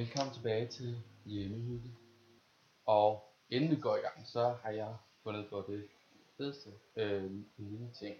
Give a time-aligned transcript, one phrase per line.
[0.00, 1.90] Velkommen tilbage til Hjemmehytte.
[2.86, 5.88] Og inden vi går i gang, så har jeg fundet på det
[6.36, 8.16] fedeste øh, lille ting,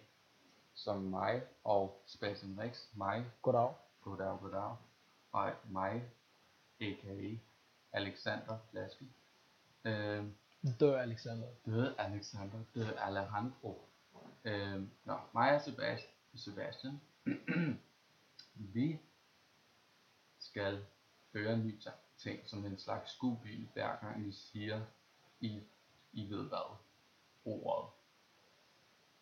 [0.75, 3.75] som mig og Sebastian Rex, mig, Goddag.
[4.01, 4.77] goddag, goddag,
[5.33, 6.11] og mig,
[6.81, 7.37] a.k.a.
[7.93, 9.05] Alexander Flaske,
[9.85, 10.25] øh,
[10.81, 11.49] Dør Alexander.
[11.67, 13.89] døde Alexander, døde Alejandro.
[14.45, 17.01] Øh, nå, mig og Sebastian, Sebastian
[18.75, 18.99] vi
[20.39, 20.85] skal
[21.33, 21.81] høre en ny
[22.19, 24.81] ting som en slags skuebil, hver gang vi siger,
[25.41, 25.61] I,
[26.13, 26.77] I ved hvad,
[27.45, 27.91] ordet.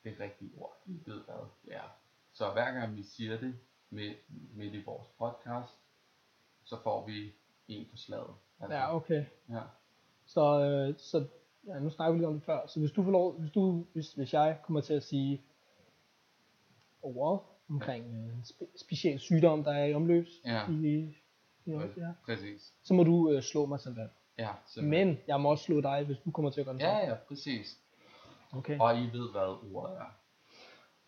[0.05, 1.97] Det rigtige ord, I ved hvad det er.
[2.33, 3.59] Så hver gang vi siger det
[3.91, 4.17] midt,
[4.57, 5.75] midt i vores podcast,
[6.65, 7.33] så får vi
[7.69, 8.35] en på slaget.
[8.61, 9.25] Altså, Ja, okay.
[9.49, 9.63] ja.
[10.27, 11.27] Så, øh, så
[11.67, 12.67] ja, nu snakker vi lige om det før.
[12.67, 15.43] Så hvis du får lov, hvis, du, hvis, hvis jeg kommer til at sige
[17.03, 20.71] ordet omkring øh, en spe, speciel sygdom, der er i omløb Ja.
[20.71, 21.17] i,
[21.73, 22.13] ja.
[22.25, 22.73] Præcis.
[22.83, 24.11] så må du øh, slå mig sådan.
[24.39, 25.07] Ja, simpelthen.
[25.09, 27.15] Men jeg må også slå dig, hvis du kommer til at gøre det Ja, ja,
[27.29, 27.79] præcis.
[28.53, 28.79] Okay.
[28.79, 30.05] Og I ved, hvad ordet er.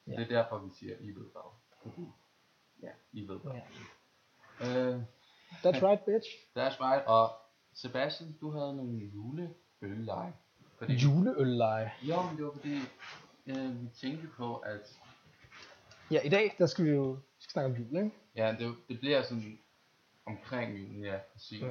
[0.06, 0.12] Ja.
[0.12, 2.02] det er derfor, vi siger, I ved hvad.
[2.82, 3.52] Ja, I ved hvad.
[4.60, 4.90] Ja.
[4.90, 5.02] Øh,
[5.52, 6.28] That's right, bitch.
[6.58, 7.06] that's right.
[7.06, 7.30] Og
[7.74, 10.32] Sebastian, du havde nogle juleølleje.
[10.78, 11.92] Fordi, Juleølleje.
[12.02, 12.76] jo, men det var fordi,
[13.46, 14.98] øh, vi tænkte på, at
[16.10, 18.10] Ja, i dag, der skal vi jo vi skal snakke om jul, ikke?
[18.36, 19.58] ja, det, det bliver sådan
[20.30, 21.62] omkring julen, ja, præcis.
[21.62, 21.68] Ja.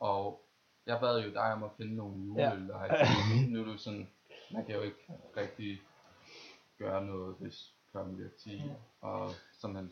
[0.00, 0.42] Og
[0.86, 2.50] jeg bad jo dig om at finde nogle Ja.
[2.50, 2.94] juleølleje.
[2.94, 3.06] Ja.
[3.48, 4.08] Nu er du sådan,
[4.52, 5.80] man kan jo ikke rigtig
[6.78, 8.56] gøre noget, hvis klokken bliver 10.
[8.56, 8.62] Ja.
[9.08, 9.90] Og som han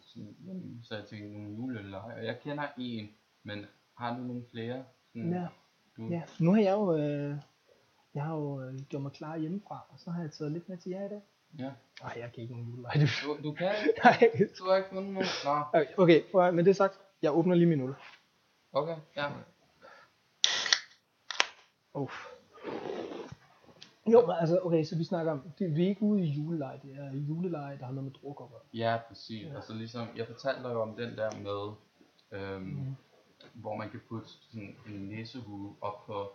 [0.85, 2.15] så jeg tænkte, nogle juleølleje.
[2.17, 3.09] Og jeg kender en,
[3.43, 3.67] men
[3.99, 4.85] har du nogle flere?
[5.13, 5.47] Sådan, Ja.
[5.97, 7.37] Du, Ja, nu har jeg jo, øh,
[8.15, 10.77] jeg har jo øh, gjort mig klar hjemmefra, og så har jeg taget lidt med
[10.79, 11.21] til jer i dag.
[11.59, 11.71] ja.
[12.03, 12.93] Nej, jeg kan ikke nogen julelej.
[13.25, 13.37] Du.
[13.43, 13.67] Du, kan
[14.05, 14.31] Nej.
[14.59, 15.29] Du har ikke fundet nogen?
[15.45, 17.95] Nå, Okay, Okay, men det er sagt, jeg åbner lige min øl.
[18.73, 19.31] okay, ja.
[21.95, 22.09] Oh.
[24.13, 26.77] Jo, men altså, okay, så vi snakker om, det, vi er ikke ude i julelej,
[26.77, 28.61] det er julelej, der har noget med druk at gøre.
[28.75, 29.47] Ja, præcis.
[29.47, 29.55] Ja.
[29.55, 31.75] Altså ligesom, jeg fortalte dig jo om den der med,
[32.41, 32.95] øhm, mm.
[33.55, 36.33] hvor man kan putte sådan en nissehue op på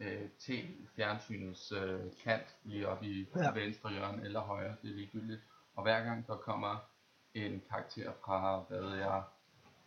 [0.00, 3.52] øh, tv-fjernsynets øh, kant, lige op i Ja.
[3.52, 5.40] venstre hjørne eller højre, det er ligegyldigt.
[5.74, 6.76] Og hver gang der kommer
[7.34, 9.22] en karakter fra, hvad jeg,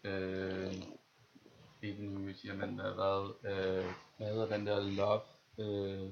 [0.04, 0.74] øh,
[1.82, 3.86] ikke nu siger man, hvad, hvad, øh,
[4.18, 5.22] hvad hedder den der Love,
[5.58, 6.10] øh,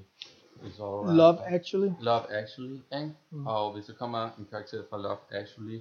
[0.66, 1.16] is all.
[1.16, 1.92] Love Actually.
[2.00, 3.14] Love Actually, ikke?
[3.30, 3.46] Mm.
[3.46, 5.80] Og hvis der kommer en karakter fra Love Actually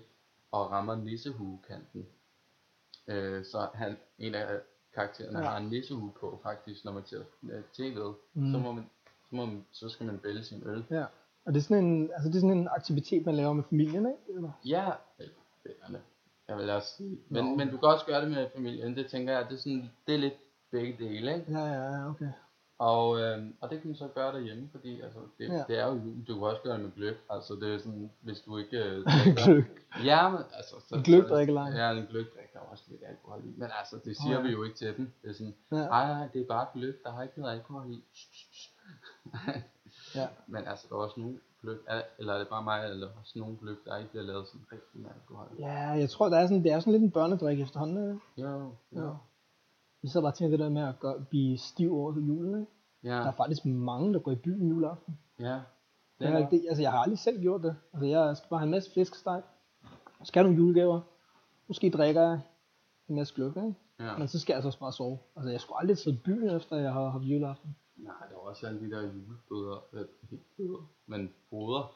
[0.52, 2.08] og rammer nissehuekanten,
[3.08, 4.60] øh, så han, en af
[4.94, 5.46] karaktererne Ja.
[5.46, 8.52] har en nissehue på faktisk, når man ser øh, tv'et, Mm.
[8.52, 8.90] så, må man,
[9.30, 10.86] så, må man, så skal man vælge sin øl.
[10.90, 11.06] Ja,
[11.46, 14.06] og det er sådan en, altså det er sådan en aktivitet, man laver med familien,
[14.06, 14.36] ikke?
[14.38, 14.52] Eller?
[14.66, 14.90] Ja,
[15.20, 15.28] øh,
[15.64, 16.02] vennerne,
[16.48, 17.20] jeg vil også sige.
[17.30, 17.56] Men, Nå.
[17.56, 20.16] men du kan også gøre det med familien, det tænker jeg, det er, sådan, det
[20.16, 20.34] er lidt
[20.72, 21.52] begge dele, ikke?
[21.52, 22.30] Ja, ja, ja, okay.
[22.80, 25.64] Og, øh, og det kan man så gøre derhjemme, fordi altså, det, Ja.
[25.68, 26.24] det er jo jul.
[26.28, 27.18] Du kan også gøre det med gløb.
[27.30, 28.78] Altså det er sådan, hvis du ikke...
[28.84, 29.06] Øh.
[30.06, 30.76] Ja, men altså...
[30.90, 31.70] Så, En gløgdrikkelej.
[31.70, 33.54] Ja, en gløgdrik, der er også lidt alkohol i.
[33.58, 34.54] Men altså, det siger vi ja.
[34.54, 35.12] jo ikke til dem.
[35.22, 35.76] Det er sådan, Ja.
[35.78, 38.04] nej, nej, det er bare gløb, der har ikke noget alkohol i.
[40.22, 40.28] Ja.
[40.48, 41.86] men altså, der er også nogle gløb,
[42.20, 45.02] eller er det bare mig, eller også nogle gløb, der ikke bliver lavet sådan rigtig
[45.02, 45.48] med alkohol.
[45.60, 48.22] Ja, jeg tror, der er sådan, det er sådan lidt en børnedrik efterhånden.
[48.38, 49.00] Jo, Ja.
[49.02, 49.16] jo.
[50.02, 52.72] Vi så bare tænker det der med at gøre, blive stiv over til julen, ikke?
[53.04, 55.20] Ja, Der er faktisk mange, der går i byen juleaften.
[55.40, 55.60] ja.
[56.20, 57.76] Det er, det, altså, jeg har aldrig selv gjort det.
[57.94, 59.42] Altså, jeg skal bare have en masse flæskesteg.
[60.24, 61.02] Skal have nogle julegaver.
[61.68, 62.40] Måske drikker jeg
[63.10, 63.74] en masse gløgg, ikke?
[64.00, 64.18] ja.
[64.18, 65.18] Men så skal jeg altså også bare sove.
[65.36, 67.76] Altså, jeg skulle aldrig tage i byen, efter jeg har haft juleaften.
[67.98, 71.94] Nej, der er også alle de der julebøder, øh, ikke bøder, men boder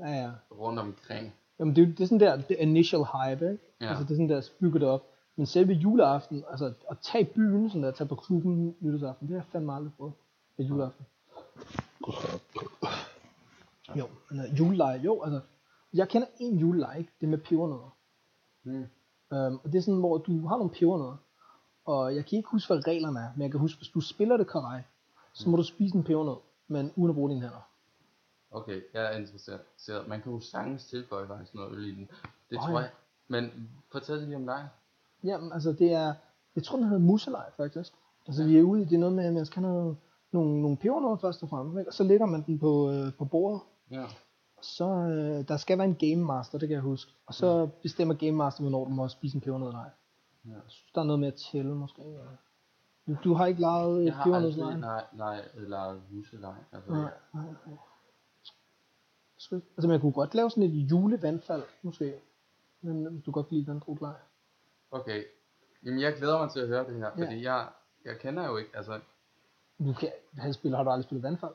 [0.00, 0.30] Ja, ja.
[0.50, 1.34] rundt omkring.
[1.58, 3.64] Jamen, det, er det er sådan der, det initial hype, ikke?
[3.80, 3.88] Ja.
[3.88, 5.06] Altså, det er sådan der, bygger det op.
[5.36, 9.42] Men selve juleaften, altså at tage byen, sådan der, tage på klubben nytårsaften, det har
[9.42, 10.12] jeg fandme aldrig prøvet.
[10.58, 11.06] Er juleaften.
[13.96, 15.40] Jo, men uh, juleleje, jo, altså,
[15.92, 17.12] jeg kender en juleleje, ikke?
[17.20, 17.96] det er med pebernødder.
[18.64, 18.86] Mm.
[19.30, 21.16] Um, og det er sådan, hvor du har nogle pebernødder,
[21.84, 24.36] og jeg kan ikke huske, hvad reglerne er, men jeg kan huske, hvis du spiller
[24.36, 24.82] det karej,
[25.40, 26.36] så må du spise en pebernød,
[26.68, 27.66] men uden at bruge dine hænder.
[28.50, 29.60] Okay, jeg er interesseret.
[30.08, 32.10] Man kan jo sagtens tilføje faktisk noget øl i den.
[32.50, 32.78] Det Åh, tror ja.
[32.78, 32.90] jeg.
[33.28, 34.68] Men fortæl lige om dig.
[35.24, 36.14] Jamen, altså det er,
[36.54, 37.92] jeg tror den hedder muselej faktisk.
[38.26, 39.96] Altså vi er ude i, det er noget med, at man skal have noget,
[40.32, 41.90] nogle, nogle pebernødder først og fremmest, ikke?
[41.90, 43.60] og så lægger man den på, øh, på bordet,
[43.90, 44.04] Ja.
[44.62, 48.14] så øh, der skal være en game master, det kan jeg huske, og så bestemmer
[48.14, 49.90] game master, hvornår du må spise en pebernød eller ej.
[50.46, 50.50] ja.
[50.50, 52.02] Jeg synes, der er noget med at tælle måske.
[52.02, 52.22] Eller...
[53.10, 56.54] Du, du har ikke lejet Jeg har aldrig, nej, nej, eller huselej.
[56.72, 57.00] Altså, Nej,
[57.34, 57.76] nej, nej.
[59.52, 59.66] Ikke.
[59.76, 62.14] Altså, man kunne godt lave sådan et julevandfald, måske.
[62.80, 64.14] Men hvis du godt kan lide den drukleje.
[64.90, 65.24] Okay,
[65.84, 67.24] Jamen, jeg glæder mig til at høre det her, Ja.
[67.24, 67.68] fordi jeg,
[68.04, 69.00] jeg kender jo ikke, altså,
[69.78, 70.08] Du kan,
[70.38, 71.52] han spiller, har du aldrig spillet vandfald?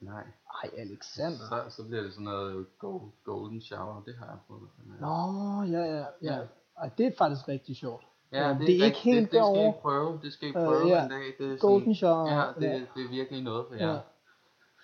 [0.00, 0.24] nej.
[0.64, 1.38] Ej, Alexander.
[1.38, 4.68] Så, så bliver det sådan noget go, golden shower, det har jeg prøvet.
[5.00, 6.06] Nå, ja, ja, ja.
[6.22, 6.46] Ja.
[6.78, 8.04] Ej, det er faktisk rigtig sjovt.
[8.34, 9.68] Ja, det, det er ikke helt det, det skal derovre.
[9.68, 11.02] I prøve, det skal I Øh, prøve ja.
[11.04, 11.24] en dag.
[11.38, 12.26] Det er Golden sådan.
[12.26, 12.72] Ja, det, ja.
[12.74, 13.92] det er virkelig noget for jer.
[13.92, 13.98] Ja.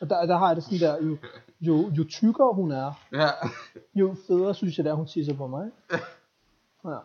[0.00, 1.16] Og der, der har jeg det sådan der, jo,
[1.68, 3.28] jo, jo tykkere hun er, Ja.
[3.94, 5.70] jo federe synes jeg det er, hun tisser på mig.
[6.84, 6.96] Ja.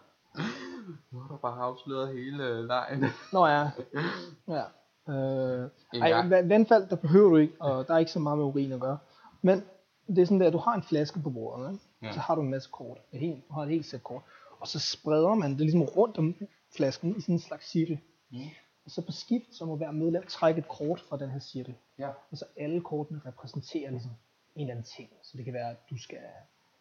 [1.11, 3.05] Nu har du bare afsløret hele øh, lejen.
[3.33, 3.69] Nå ja.
[4.57, 4.63] ja.
[5.13, 5.69] Øh,
[6.01, 8.79] ej, vandfald, der behøver du ikke, og der er ikke så meget med urin at
[8.79, 8.97] gøre.
[9.41, 9.63] Men
[10.07, 11.83] det er sådan der, du har en flaske på bordet, ikke?
[12.01, 12.11] Ja.
[12.13, 14.21] så har du en masse kort, et helt, du har et helt sæt kort,
[14.65, 16.35] og så spreder man det ligesom rundt om
[16.75, 17.99] flasken i sådan en slags cirkel.
[18.31, 18.37] Mm.
[18.85, 21.75] Og så på skift, så må hver medlem trække et kort fra den her cirkel.
[21.99, 22.09] Ja.
[22.31, 24.11] Og så alle kortene repræsenterer ligesom
[24.55, 25.09] en eller anden ting.
[25.23, 26.19] Så det kan være, at du skal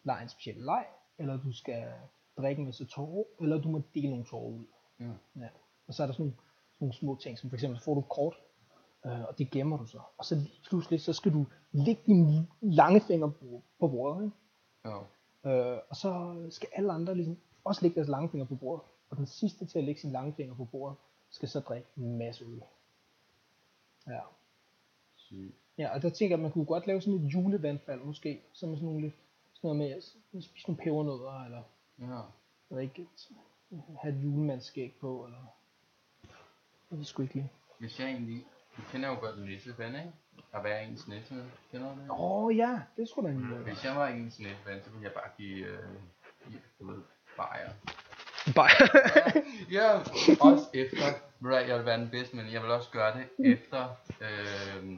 [0.03, 0.85] lege en speciel leg,
[1.17, 1.83] eller du skal
[2.37, 4.65] drikke en masse tårer, eller du må dele nogle tårer ud.
[4.99, 5.05] Ja.
[5.35, 5.47] Ja.
[5.87, 7.99] Og så er der sådan nogle, sådan nogle små ting, som for eksempel får du
[7.99, 8.35] et kort,
[9.05, 9.99] øh, og det gemmer du så.
[10.17, 14.35] Og så lige pludselig, så skal du lægge dine lange fingre på, på bordet, ikke?
[14.85, 14.99] Ja.
[15.45, 18.85] Øh, og så skal alle andre ligesom også lægge deres lange fingre på bordet.
[19.09, 20.97] Og den sidste til at lægge sin lange finger på bordet,
[21.29, 22.61] skal så drikke en masse øl.
[24.07, 24.19] Ja.
[25.15, 25.55] Sygt.
[25.77, 28.71] Ja, og der tænker jeg, at man kunne godt lave sådan et julevandfald måske, som
[28.71, 29.13] er sådan nogle lidt,
[29.53, 29.91] sådan noget med
[30.37, 31.63] at spise nogle pebernødder, eller
[31.99, 32.21] Ja.
[32.71, 33.07] jeg ikke,
[34.01, 35.37] have et julemandsskæg på, eller
[36.91, 37.51] jeg ved sgu ikke lige.
[37.79, 38.45] Hvis jeg egentlig...
[38.77, 40.11] Du kender jo godt nisseven, ikke?
[40.53, 41.51] At være ens nisseven.
[41.71, 42.09] Kender du det?
[42.09, 43.63] Åh oh, ja, det skulle da en idé.
[43.63, 45.65] Hvis jeg var ens nisseven, så ville jeg bare give...
[45.65, 45.79] Øh,
[46.47, 47.01] give du ved,
[47.37, 47.69] bajer.
[48.55, 48.69] Bare.
[49.77, 49.97] Ja,
[50.39, 50.97] også efter,
[51.39, 54.97] ved du jeg vil være den bedste, men jeg vil også gøre det efter øh,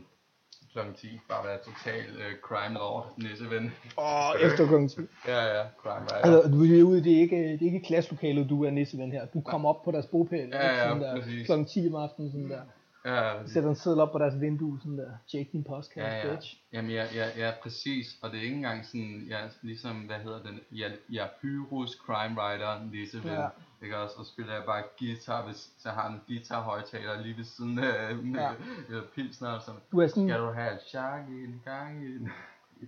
[0.74, 0.80] kl.
[0.96, 1.20] 10.
[1.30, 3.74] Bare være total øh, crime lord, nisseven.
[3.98, 5.02] Åh, oh, efter klokken 10.
[5.28, 6.36] Ja, ja, crime rider.
[6.36, 9.26] Altså, du er ude, det er ikke, det er ikke klasselokalet, du er nisseven her.
[9.26, 12.50] Du kommer op på deres bopæl, Ja, ja, sådan der, klokken 10 om aftenen, sådan
[12.50, 12.62] der.
[13.08, 15.12] Ja, Sætter en seddel op på deres vindue, sådan der.
[15.28, 16.36] Check din postkasse, ja, ja.
[16.36, 16.58] bitch.
[16.74, 18.18] Jamen, ja, ja, ja, præcis.
[18.22, 22.42] Og det er ikke engang sådan, ja, ligesom, hvad hedder den, ja, ja Pyrus crime
[22.42, 23.28] rider, nisseven.
[23.28, 23.48] Ja.
[23.84, 24.16] Ikke også?
[24.20, 28.16] Og spiller jeg bare guitar, hvis så har en guitar højtaler lige ved siden af
[28.16, 28.52] med Ja.
[28.96, 29.02] ja.
[29.16, 29.82] pilsner og sådan.
[29.92, 32.30] Du er sådan, Skal du have et chak i en gang i den?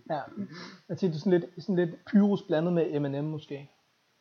[0.10, 0.19] ja,
[0.89, 3.69] jeg tænker, du er sådan lidt, sådan lidt Pyrus blandet med M&M måske.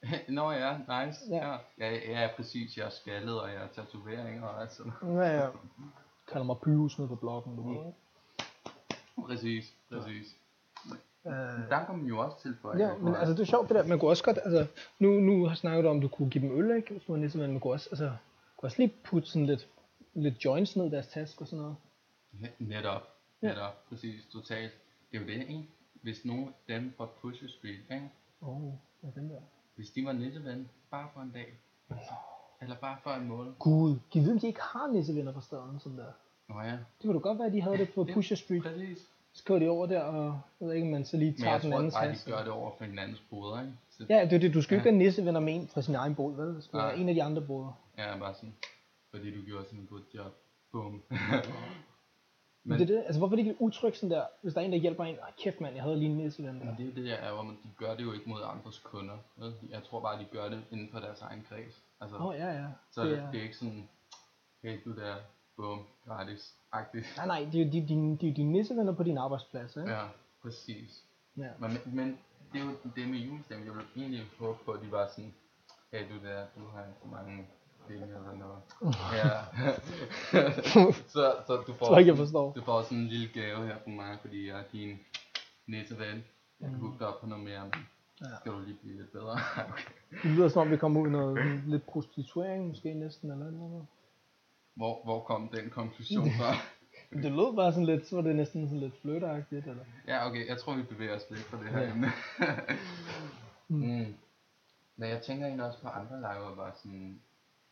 [0.28, 1.20] Nå ja, nice.
[1.30, 1.36] Ja.
[1.50, 1.56] Ja.
[1.78, 2.76] Ja, ja, ja præcis.
[2.76, 4.92] Jeg er skaldet, og jeg har tatoveringer og alt sådan.
[5.02, 5.48] Ja, ja.
[6.32, 7.56] Kalder mig Pyrus nede på bloggen.
[7.56, 7.92] Du ved.
[9.26, 10.36] Præcis, præcis.
[11.26, 11.32] Øh,
[11.68, 13.98] Der kommer jo også til for Ja, men altså det er sjovt det der, man
[13.98, 14.66] kunne også godt, altså
[14.98, 16.90] nu, nu har snakket om, at du kunne give dem øl, ikke?
[16.92, 18.12] Hvis du var næste man kunne også, altså,
[18.56, 19.68] kunne også lige putte sådan lidt,
[20.14, 21.76] lidt joints ned i deres taske og sådan noget.
[22.58, 23.02] Netop,
[23.42, 23.48] Ja.
[23.48, 24.72] netop, præcis, totalt.
[25.12, 25.64] Det er jo det, ikke?
[26.02, 28.10] Hvis nogen dem fra Pusher Street, ikke?
[28.42, 28.72] Åh, oh,
[29.02, 29.40] er den der?
[29.78, 31.48] Hvis de var nisseven, bare for en dag.
[32.62, 33.52] Eller bare for en måned.
[33.58, 36.12] Gud, giv vide, om de ikke har nissevenner på staden, sådan der.
[36.48, 38.62] Nå ja, Det kunne da godt være, at de havde det på Ja, Pusher Street.
[38.62, 38.98] præcis.
[39.32, 41.52] Så kører de over der, og jeg ved ikke, om man så lige Men tager
[41.52, 43.72] jeg den tror anden bare, de gør det over for hinandens boder, ikke?
[43.90, 44.54] Så, Ja, det er det.
[44.54, 44.94] Du skal jo ikke Ja.
[44.94, 46.46] være nissevenner med en fra sin egen bod, vel?
[46.54, 46.92] Være Nej.
[46.92, 47.72] en af de andre boder.
[47.98, 48.54] ja, bare sådan.
[49.10, 50.32] Fordi du gjorde sådan en god job.
[50.72, 51.02] Bum.
[52.68, 54.64] Men det er det, altså hvorfor er det ikke utrygt sådan der, hvis der er
[54.64, 56.64] en, der hjælper en, ah, kæft mand, jeg havde lige en nisseven der.
[56.64, 58.78] Men det er det, jeg er, hvor man, de gør det jo ikke mod andres
[58.78, 59.16] kunder.
[59.36, 59.54] Vel?
[59.70, 61.82] Jeg tror bare, de gør det inden for deres egen kreds.
[62.00, 62.66] Altså, Åh, oh, ja, ja.
[62.90, 63.88] så det er, det er ikke sådan,
[64.62, 65.14] hey du der,
[65.56, 67.06] bum, gratis, agtigt.
[67.16, 69.90] Nej, nej, det er jo de, de, de, de nissevenner på din arbejdsplads, ikke?
[69.90, 70.04] Ja,
[70.42, 71.04] præcis.
[71.36, 71.48] Ja.
[71.58, 72.18] Men, men
[72.52, 75.34] det er jo det med julestemning, jeg ville egentlig håbe på, at de var sådan,
[75.92, 77.46] hey du der, du har så mange
[77.88, 78.60] penge eller noget.
[79.18, 79.30] Ja.
[81.14, 82.52] så, så du får, Tror ikke, jeg forstår.
[82.52, 84.98] du får sådan en lille gave her fra mig, fordi jeg er din
[85.66, 86.24] nisseven.
[86.60, 87.86] Jeg kan hooke dig op på noget mere, men
[88.20, 88.26] Ja.
[88.40, 89.32] skal du lige blive lidt bedre.
[89.70, 89.84] okay.
[90.22, 93.86] Det lyder som om, vi kommer ud i noget lidt prostituering, måske næsten, eller noget.
[94.74, 96.54] Hvor, hvor kom den konklusion fra?
[97.22, 99.84] Det lød bare sådan lidt, så var det næsten sådan lidt fløteagtigt, eller?
[100.08, 102.10] ja, okay, jeg tror vi bevæger os lidt fra det her emne.
[103.68, 104.14] mm.
[104.96, 107.20] Men jeg tænker egentlig også på andre lege, var sådan,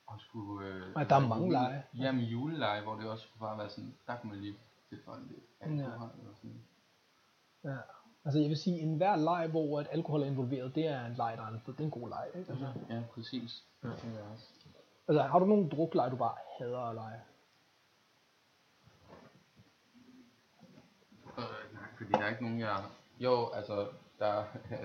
[0.06, 0.68] og skulle...
[0.68, 1.82] Øh, Ej, der er altså mange jule- lege.
[1.94, 4.56] Jamen juleleje, hvor det også skulle bare være sådan, der kunne man lige
[4.88, 6.20] tilføje lidt alkohol Ja.
[6.20, 6.62] eller sådan.
[7.64, 7.76] Ja.
[8.24, 11.14] Altså jeg vil sige, en hver leg, hvor at alkohol er involveret, det er en
[11.14, 12.50] leg, der er en, det er en god leg, ikke?
[12.50, 13.64] Altså, Ja, præcis.
[13.82, 14.46] Det tænker jeg også.
[15.08, 17.20] altså har du nogen drukleg, du bare hader at lege?
[21.38, 21.44] Øh,
[21.74, 22.84] nej, fordi der er ikke nogen, jeg...
[23.20, 24.44] Jo, altså, der,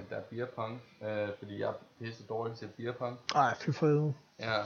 [0.09, 3.19] der er beer pong, øh, fordi jeg er pisse dårlig til beer pong.
[3.35, 4.13] Ej, fy for.
[4.39, 4.61] Ja,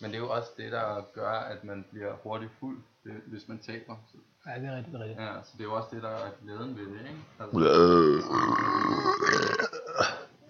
[0.00, 3.48] men det er jo også det, der gør, at man bliver hurtigt fuld, det- hvis
[3.48, 3.96] man taber.
[4.12, 5.20] Så, Ja, det er rigtigt, det er rigtigt.
[5.20, 7.24] ja, så det er jo også det, der er glæden ved det, ikke?
[7.40, 7.58] Altså,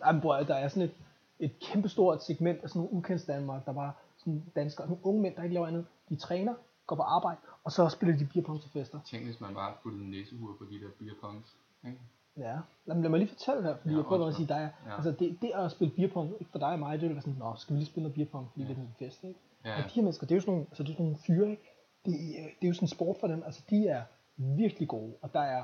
[0.04, 0.94] Ej, men bror, der er sådan et,
[1.38, 5.36] et kæmpestort segment af sådan nogle udkendt Danmark, der var sådan danskere, nogle unge mænd,
[5.36, 5.86] der ikke laver andet.
[6.08, 6.54] De træner,
[6.86, 9.00] går på arbejde, og så spiller de beer pong til fester.
[9.06, 11.56] Tænk, hvis man bare puttede næsehuer på de der beer pongs.
[11.86, 11.98] Ikke?
[12.38, 14.46] Ja, lad, lad mig lige fortælle her, fordi Ja, jeg prøver at undskyld.
[14.46, 14.70] sige dig.
[14.86, 14.94] Ja.
[14.96, 17.22] Altså det, det at spille beer pong, ikke for dig og mig, det vil være
[17.22, 18.68] sådan, nå, skal vi lige spille noget beer pong, fordi Ja.
[18.68, 19.40] det er en fest, ikke?
[19.64, 19.76] Ja, Ja.
[19.76, 21.50] Men de her mennesker, det er jo sådan nogle, altså det er sådan nogle fyre,
[21.50, 21.62] ikke?
[22.06, 24.02] Det, er- det er jo sådan en sport for dem, altså de er
[24.36, 25.62] virkelig gode, og der er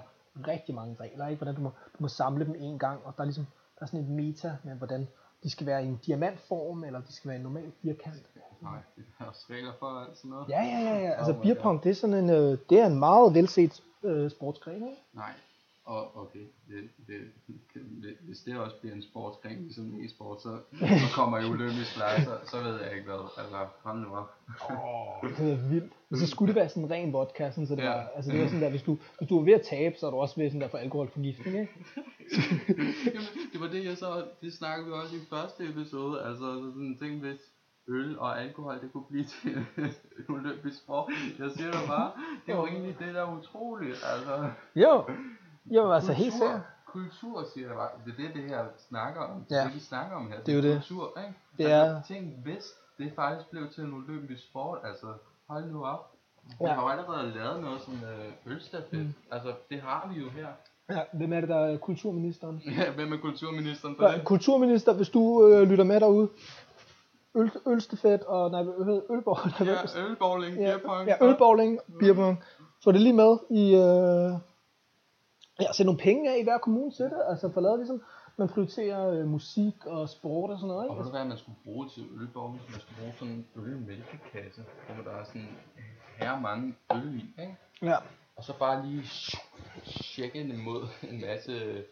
[0.48, 1.38] rigtig mange regler, ikke?
[1.38, 3.46] Hvordan du må, du må samle dem en gang, og der er ligesom,
[3.78, 5.08] der er sådan et meta med, hvordan
[5.42, 8.26] de skal være i en diamantform, eller de skal være i en normal firkant.
[8.62, 10.48] nej, det er også regler for sådan noget.
[10.48, 11.10] Ja, ja, ja, ja.
[11.10, 11.62] Altså Oh my beer God.
[11.62, 15.02] pong, det er sådan en, øh, det er en meget velset øh, sportsgren, ikke?
[15.12, 15.32] Nej,
[15.84, 17.20] og okay, det, det,
[17.74, 22.24] det, hvis det også bliver en sportsgren, ligesom e-sport, så, så kommer I olympisk lege,
[22.24, 23.30] så, så ved jeg ikke hvad.
[23.38, 24.34] Altså, hold nu op.
[24.70, 25.92] Åh, det er vildt.
[26.10, 27.88] Og så skulle det være sådan en ren vodka, sådan, så det Ja.
[27.88, 30.06] var, altså det var sådan der, hvis du, hvis du var ved at tabe, så
[30.06, 31.72] er du også ved sådan der for alkoholforgiftning, ikke?
[33.14, 36.96] Jamen, det var det, jeg så, det snakkede vi også i første episode, altså sådan
[37.02, 37.40] ting, hvis
[37.88, 39.56] øl og alkohol, det kunne blive til
[40.18, 41.12] en olympisk sport.
[41.38, 42.12] Jeg siger dig bare,
[42.46, 44.50] det er jo egentlig det, der er utroligt, altså.
[44.76, 45.04] Jo,
[45.70, 46.60] jo, altså helt kultur, sikkert.
[46.86, 49.64] kultur, siger jeg bare, det er det, det her snakker om, det Ja.
[49.64, 50.74] det, vi snakker om her, Det er jo det.
[50.74, 51.34] kultur, ikke?
[51.58, 52.64] Det altså, er- Tænk, hvis
[52.98, 55.06] det faktisk blev til en olympisk sport, altså,
[55.48, 56.12] hold nu op.
[56.46, 56.72] Vi Ja.
[56.74, 59.14] har jo allerede lavet noget som øh, ølstafet, mm.
[59.30, 60.46] altså, det har vi jo her.
[60.90, 62.62] Ja, hvem er det, der er kulturministeren?
[62.78, 64.24] Ja, hvem er kulturministeren for Ja, det?
[64.24, 66.28] kulturminister, hvis du øh, lytter med derude,
[67.34, 69.02] øl, ølstefet og nej, hvad hedder det?
[69.10, 71.08] ølborg, Ja, ølbowling, ja, beerpong.
[71.08, 72.42] ja, ølbowling, beerpong.
[72.84, 74.38] Få det lige med i, øh,
[75.60, 78.02] ja, sæt nogle penge af i hver kommune til det, altså for lavet ligesom,
[78.36, 81.06] man prioriterer øh, musik og sport og sådan noget, Og ved ikke?
[81.06, 82.62] du hvad, man skulle bruge til ølbowling?
[82.70, 84.64] Man skulle bruge sådan en ølmælkekasse,
[84.94, 85.48] hvor der er sådan
[86.16, 87.56] her mange øl i, ikke?
[87.82, 87.96] Ja,
[88.36, 89.02] Og så bare lige
[89.84, 91.84] tjekke den imod en masse,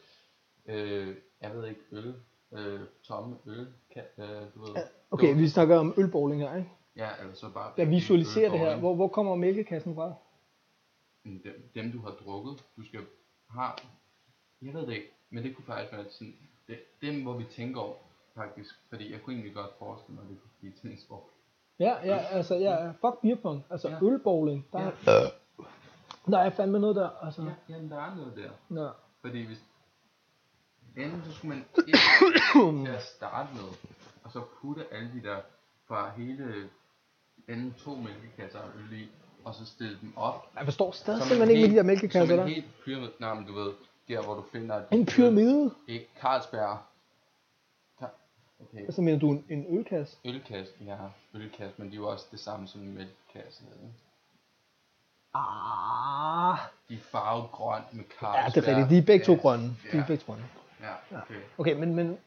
[0.66, 2.14] øh, jeg ved ikke, øl,
[2.52, 4.82] øh, tomme øl, kan, øh, du ved.
[5.10, 6.70] okay, vi snakker om ølbowling her, ikke?
[6.96, 7.72] Ja, eller så bare...
[7.76, 8.76] Jeg visualiserer det her.
[8.76, 10.14] Hvor, hvor kommer mælkekassen fra?
[11.24, 13.00] Men Dem, dem, du har drukket, du skal
[13.48, 13.72] have,
[14.62, 16.36] jeg ved det ikke, men det kunne faktisk være sådan,
[16.68, 17.94] det, dem, hvor vi tænker over,
[18.34, 21.22] faktisk, fordi jeg kunne egentlig godt forestille mig, at det kunne blive til en sport.
[21.78, 23.64] Ja, ja, altså, ja, fuck beerpong.
[23.70, 23.98] Altså, Ja.
[24.02, 25.12] ølbowling, der, Ja.
[25.12, 25.26] ja.
[26.26, 27.42] der er fandme noget der, altså.
[27.42, 28.82] Ja, jamen, der er noget der.
[28.84, 28.90] Ja.
[29.20, 29.58] Fordi hvis...
[30.96, 31.98] Enten så skulle man ikke
[32.86, 33.62] til at starte med,
[34.24, 35.40] og så putte alle de der
[35.86, 36.70] fra hele
[37.48, 39.08] enden to mælkekasser øl i,
[39.48, 40.50] og så stille dem op.
[40.56, 42.54] Jeg forstår stadig simpelthen ikke med de der mælkekasser Som en der.
[42.54, 43.72] helt pyramid, nej, men du ved,
[44.08, 44.82] der hvor du finder...
[44.90, 45.70] En pyramide?
[45.88, 46.78] Ikke Carlsberg.
[48.02, 48.06] Ka-
[48.60, 50.16] Okay, Så mener du en, en ølkasse?
[50.24, 50.96] ølkasse, ja,
[51.34, 53.62] ølkasse, men de er jo også det samme som en mælkekasse.
[53.82, 53.94] Ikke?
[55.34, 58.64] Ah, De er farvet grønt med ja, Carlsberg.
[58.64, 58.90] det er rigtigt.
[58.90, 59.64] De er begge to Ja, grønne.
[59.66, 60.44] De Ja, er begge grønne.
[60.80, 61.34] ja, okay.
[61.58, 62.18] Okay, men, men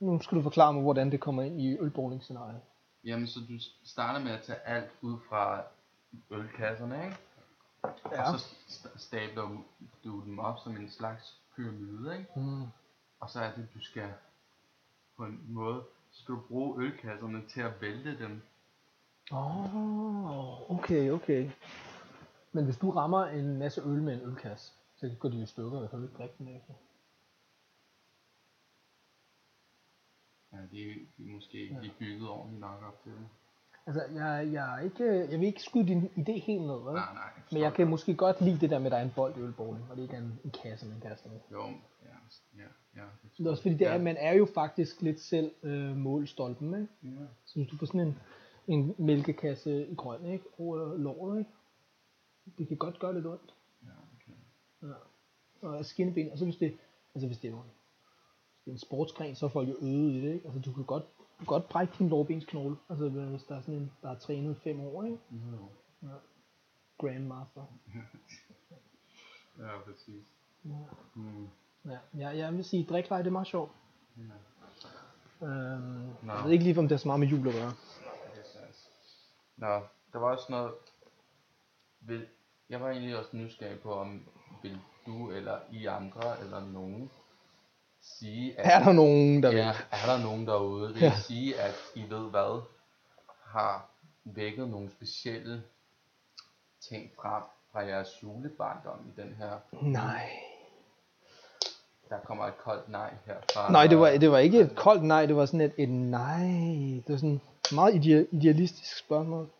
[0.00, 2.60] nu skal du forklare mig, hvordan det kommer ind i ølbowling-scenariet.
[3.04, 5.62] Jamen, så du starter med at tage alt ud fra
[6.30, 7.16] ølkasserne, ikke?
[8.12, 8.32] Ja.
[8.32, 9.64] Og så st- stabler du-
[10.04, 12.30] du dem op som en slags pyramide, ikke?
[12.40, 12.62] Mm.
[13.20, 14.12] Og så er det, du skal
[15.16, 18.42] på en måde, så skal du bruge ølkasserne til at vælte dem.
[19.32, 21.50] Oh, okay, okay.
[22.52, 25.78] Men hvis du rammer en masse øl med en ølkasse, så går de i stykker,
[25.78, 26.74] og så kan du ikke drikke den efter.
[30.52, 33.28] Ja, de, de er måske ikke lige bygget ordentligt nok op til det.
[33.86, 36.94] Altså, jeg, jeg, er ikke, jeg vil ikke skyde din idé helt ned, vel?
[36.94, 37.30] Nej, nej.
[37.52, 39.40] Men jeg kan måske godt lide det der med, at der er en bold i
[39.40, 41.38] ølbowling, og det ikke er en, en kasse, man kaster med.
[41.52, 41.62] Jo,
[42.04, 42.16] ja,
[42.56, 43.02] ja, ja.
[43.38, 46.88] Det er også fordi, det er, man er jo faktisk lidt selv øh, målstolpen, ikke?
[47.02, 47.26] Ja.
[47.44, 48.18] Så hvis du får sådan en,
[48.66, 50.44] en mælkekasse i grøn, ikke?
[50.58, 51.50] Over låret, ikke?
[52.58, 53.54] Det kan godt gøre lidt ondt.
[53.82, 54.38] Ja, okay.
[55.62, 55.68] Ja.
[55.68, 56.76] Og skinneben, og så hvis det,
[57.14, 57.54] altså hvis det er
[58.66, 60.46] en, er sportsgren, så er folk jo øget i det, ikke?
[60.46, 61.04] Altså du kan godt,
[61.38, 64.56] du kan godt brække din lårbensknogle, altså hvis der er sådan en, der har trænet
[64.56, 65.18] fem år, ikke?
[66.02, 66.08] Jo.
[66.98, 67.64] Grandmaster.
[69.58, 70.24] Ja, præcis.
[70.64, 70.70] Ja.
[71.14, 71.48] Hmm.
[71.84, 73.72] Ja, jeg, jeg vil sige, drikleje, det er meget sjovt.
[74.16, 75.46] Ja.
[75.46, 76.32] Øhm, Nå.
[76.32, 77.66] jeg ved ikke lige, om det har så meget med jul at gøre.
[77.66, 77.72] Er.
[79.56, 80.72] Nå, der var også noget...
[82.00, 82.26] Vil,
[82.68, 84.22] jeg var egentlig også nysgerrig på, om
[84.62, 87.10] vil du eller I andre eller nogen
[88.18, 88.72] sige, at...
[88.80, 91.06] Er der nogen, der ja, er der nogen derude, vil Ja.
[91.06, 91.16] ja.
[91.20, 92.62] sige, at I ved hvad,
[93.44, 93.90] har
[94.24, 95.62] vækket nogle specielle
[96.80, 99.58] ting frem fra jeres julebarndom i den her...
[99.82, 100.30] Nej.
[102.08, 103.72] Der kommer et koldt nej herfra.
[103.72, 106.38] Nej, det var, det var ikke et koldt nej, det var sådan et, et nej.
[107.06, 109.50] Det var sådan et meget idea, idealistisk spørgsmål.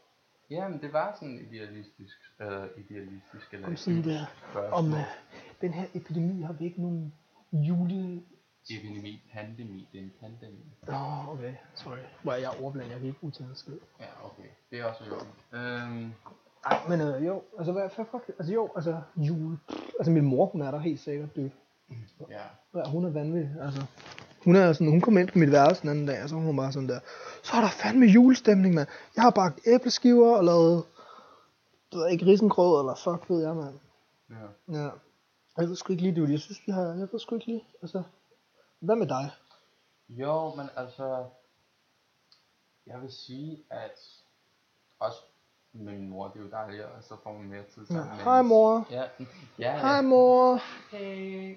[0.50, 4.72] Jamen, det var sådan idealistisk, øh, idealistisk eller Om sådan der, spørgsmål.
[4.72, 4.98] om uh,
[5.60, 7.10] den her epidemi har vækket nogle
[8.70, 10.64] epidemi, pandemi, det er en pandemi.
[10.86, 11.54] Nå, okay.
[11.74, 11.96] Sorry.
[12.22, 13.78] Hvor jeg er overblandet, jeg kan ikke udtale skid.
[14.00, 14.48] Ja, okay.
[14.70, 15.14] Det er også jo.
[15.58, 16.12] Øhm,
[16.70, 19.56] Nej, men øh, jo, altså hvad, hvad fuck, altså jo, altså jul.
[19.98, 21.50] Altså min mor, hun er der helt sikkert, dude.
[22.30, 22.42] ja.
[22.74, 23.82] Ja, hun er vanvittig, altså.
[24.44, 26.42] Hun er sådan, hun kom ind på mit værelse den anden dag, og så var
[26.42, 27.00] hun bare sådan der,
[27.42, 28.88] så er der fandme julestemning, mand.
[29.16, 30.84] Jeg har bagt æbleskiver og lavet,
[31.92, 33.74] du ved ikke, risengrød, eller fuck ved jeg, mand.
[34.30, 34.78] ja.
[34.82, 34.88] Ja.
[35.58, 36.32] Jeg ved sgu ikke lige, dude.
[36.32, 38.02] Jeg synes, vi har, jeg ved sgu ikke lige, altså.
[38.80, 39.30] Hvad med dig?
[40.08, 41.24] Jo, men altså,
[42.86, 43.98] jeg vil sige, at
[45.00, 45.18] også
[45.72, 47.94] min mor, det er jo dejligt, og så får man mere tid Ja.
[47.94, 48.86] sammen med Hej mor.
[48.90, 49.24] Ja, ja,
[49.58, 49.78] ja.
[49.78, 50.60] Hej mor.
[50.96, 51.56] Hey.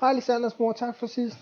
[0.00, 1.38] Hej Lisanders mor, tak for sidst.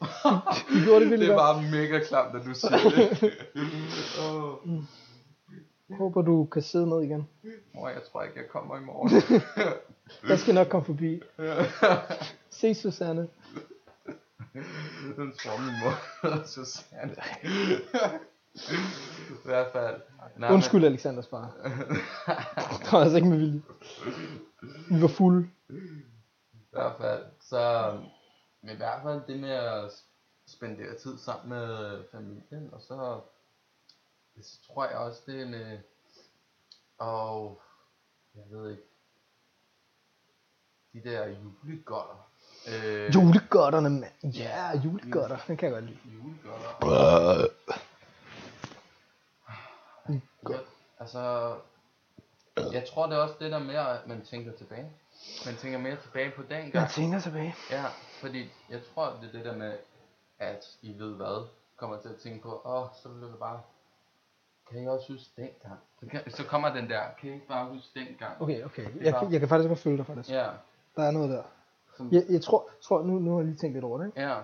[0.68, 3.32] Du gjorde det vildt det er bare mega klamt, at du siger det.
[4.30, 4.84] oh.
[5.98, 7.28] Håber du kan sidde ned igen.
[7.74, 9.10] Mor, jeg tror ikke, jeg kommer i morgen.
[10.28, 11.22] Jeg skal nok komme forbi.
[12.50, 13.28] Se Susanne.
[15.16, 17.16] Den tror min mor, Susanne.
[18.54, 20.00] I hvert fald.
[20.36, 21.54] Nej, Undskyld Alexanders far.
[22.82, 23.62] Det var altså ikke med vilje.
[24.90, 25.50] Vi var fulde.
[25.68, 26.04] Men,
[26.52, 27.92] I hvert fald, så...
[28.60, 30.04] Men i hvert fald det med at
[30.46, 33.20] spendere tid sammen med familien, og så...
[34.42, 35.78] Så tror jeg også det med...
[36.98, 37.62] Og...
[38.34, 38.82] Jeg ved ikke...
[40.92, 42.27] De der julegodter.
[42.68, 44.34] Øh, Julegodterne, mand.
[44.34, 45.36] Ja, julegodter.
[45.46, 45.98] Den kan jeg godt lide.
[46.04, 47.46] Julegodter.
[50.50, 50.56] Ja,
[51.00, 51.54] altså,
[52.72, 54.90] jeg tror det er også det der med, at man tænker tilbage.
[55.46, 56.74] Man tænker mere tilbage på den gang.
[56.74, 57.54] Jeg tænker tilbage.
[57.70, 57.84] Ja,
[58.20, 59.72] fordi jeg tror, det er det der med,
[60.38, 61.46] at I ved hvad,
[61.76, 63.60] kommer til at tænke på, åh, oh, så bliver det bare,
[64.70, 65.78] kan I også huske dengang?
[66.00, 68.42] Så, kan, så kommer den der, kan I ikke bare huske dengang?
[68.42, 68.86] Okay, okay.
[69.04, 70.30] Jeg, kan- jeg kan faktisk godt følge dig faktisk.
[70.30, 70.46] Ja,
[70.96, 71.42] Der er noget der.
[71.98, 74.06] Som, Jeg, jeg tror, tror nu, nu har jeg lige tænkt lidt over det.
[74.06, 74.20] Ikke?
[74.20, 74.36] ja,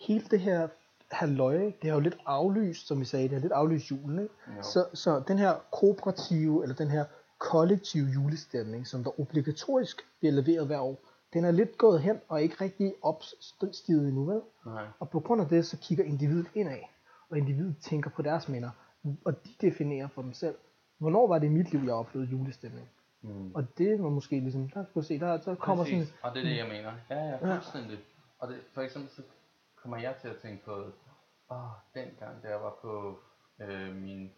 [0.00, 0.68] Hele det her
[1.10, 4.18] halløj, det har jo lidt aflyst, som vi sagde, det har lidt aflyst julen.
[4.18, 4.34] Ikke?
[4.56, 4.62] Jo.
[4.62, 7.04] Så, så den her kooperative, eller den her
[7.38, 10.98] kollektive julestemning, som der obligatorisk bliver leveret hver år,
[11.32, 14.40] den er lidt gået hen og ikke rigtig opstiget endnu, vel?
[14.66, 16.78] nej, Og på grund af det, så kigger individet indad,
[17.30, 18.70] og individet tænker på deres minder,
[19.24, 20.54] og de definerer for dem selv,
[20.98, 22.88] hvornår var det i mit liv, jeg oplevede julestemning.
[23.28, 23.54] Mm.
[23.54, 26.40] Og det var måske ligesom, der skulle se, der, der kommer sådan, Præcis, og det
[26.40, 26.92] er det, jeg mener.
[27.10, 27.98] Ja, ja, fuldstændig.
[28.38, 29.22] Og det, for eksempel, så
[29.76, 30.72] kommer jeg til at tænke på,
[31.50, 33.18] åh, oh, dengang, da jeg var på
[33.60, 34.30] øh, min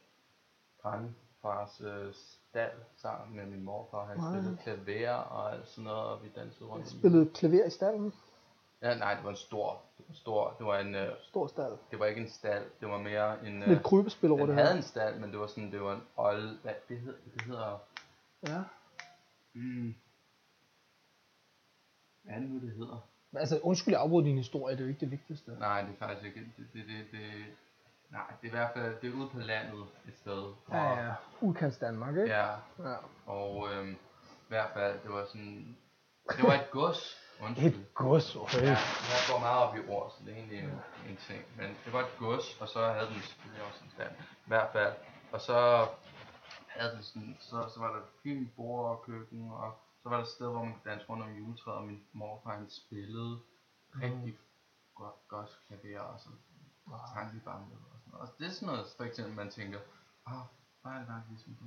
[0.82, 4.32] grandfars øh, stald sammen med min morfar, han Nej.
[4.32, 6.84] spillede klaver og alt sådan noget, og vi dansede rundt.
[6.92, 8.12] om- spillede klaver i stallen,
[8.82, 11.72] Ja, nej, det var en stor, det var stor, det var en, øh, stor stald.
[11.90, 14.68] det var ikke en stald, det var mere en, øh, Lidt krybespil over det havde
[14.68, 14.76] her.
[14.76, 17.78] en stald, men det var sådan, det var en old, hvad, det, hed, det hedder,
[18.42, 18.62] Ja.
[19.52, 19.94] mm,
[22.22, 23.08] hvad er det nu, det hedder?
[23.30, 25.50] Men altså, undskyld, jeg afbryder din historie, det er jo ikke det vigtigste.
[25.58, 26.40] Nej, det er faktisk ikke.
[26.56, 27.44] Det, det, det, det,
[28.10, 30.52] nej, det er i hvert fald det er ude på landet et sted.
[30.72, 31.14] Ja, ja.
[31.40, 32.30] Udkast Danmark, ikke?
[32.30, 32.46] ja
[32.78, 32.96] ja.
[33.26, 33.96] og øhm,
[34.46, 35.76] i hvert fald, det var sådan,
[36.36, 37.66] det var et gods, undskyld.
[37.66, 38.62] Et gods, okay.
[38.62, 38.68] Ja,
[39.12, 41.42] jeg går meget op i ord, så det er egentlig en, en ting.
[41.56, 44.12] Men det var et gods, og så havde den selvfølgelig også en stand.
[44.46, 44.92] I hvert fald.
[45.32, 45.86] Og så
[46.80, 50.22] havde den sådan, så, så var der fint bord og køkken, og så var der
[50.22, 53.38] et sted, hvor man kunne danse rundt om juletræet, og min morfar han spillede
[54.02, 54.38] rigtig
[54.94, 56.20] godt, godt klaver og
[57.32, 58.28] vi bare med og sådan noget.
[58.28, 59.78] Og det er sådan noget, for eksempel man tænker,
[60.26, 60.46] åh, oh,
[60.82, 61.64] bare det bare ligesom så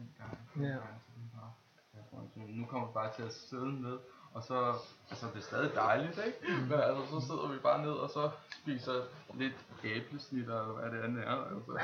[0.58, 1.54] det er bare,
[1.93, 3.98] ja, så nu kommer vi bare til at sidde med,
[4.34, 4.76] og så,
[5.10, 6.39] altså det er stadig dejligt, ikke?
[6.48, 6.67] Mm.
[6.69, 11.04] Men altså, så sidder vi bare ned, og så spiser lidt æblesnitter, eller hvad det
[11.04, 11.80] andet er, altså.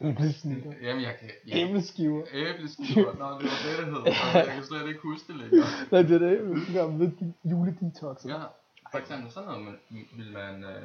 [0.00, 0.72] Æblesnitter.
[0.82, 1.30] Jamen, jeg kan...
[1.48, 2.24] Ja, Æbleskiver.
[2.32, 4.02] æbleskiver, nå, det var det, det hed.
[4.34, 5.66] Jeg kan slet ikke huske det længere.
[5.92, 6.54] Nej, det er det.
[6.54, 8.24] Vi skal med de juledetox.
[8.26, 8.42] Ja,
[8.90, 9.78] for eksempel sådan noget, man,
[10.16, 10.82] vil man øh,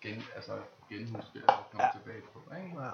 [0.00, 0.52] gen, altså,
[0.90, 2.82] genhuske eller komme tilbage på, ikke?
[2.82, 2.90] Ja.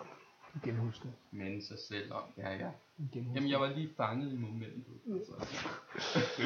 [0.64, 1.08] Genhuske.
[1.30, 2.70] Minde sig selv om, ja, ja.
[3.12, 3.34] Genhuske.
[3.34, 4.94] Jamen, jeg var lige fanget i momentet.
[5.14, 5.32] Altså,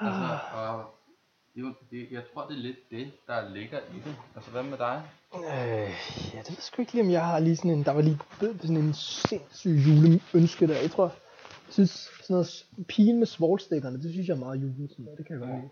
[0.00, 0.97] altså og
[1.58, 4.14] det, er jo- det, jeg tror, det er lidt det, der ligger i det.
[4.36, 5.02] Altså, hvad med dig?
[5.34, 5.90] Øh,
[6.34, 8.18] ja, det ved sgu ikke lige, om jeg har lige sådan en, der var lige
[8.60, 10.80] sådan en sindssyg juleønske der.
[10.80, 14.90] Jeg tror, jeg synes sådan noget pigen med svovlstikkerne, det synes jeg er meget julet,
[14.90, 15.18] sådan noget.
[15.18, 15.70] det kan jeg godt lide.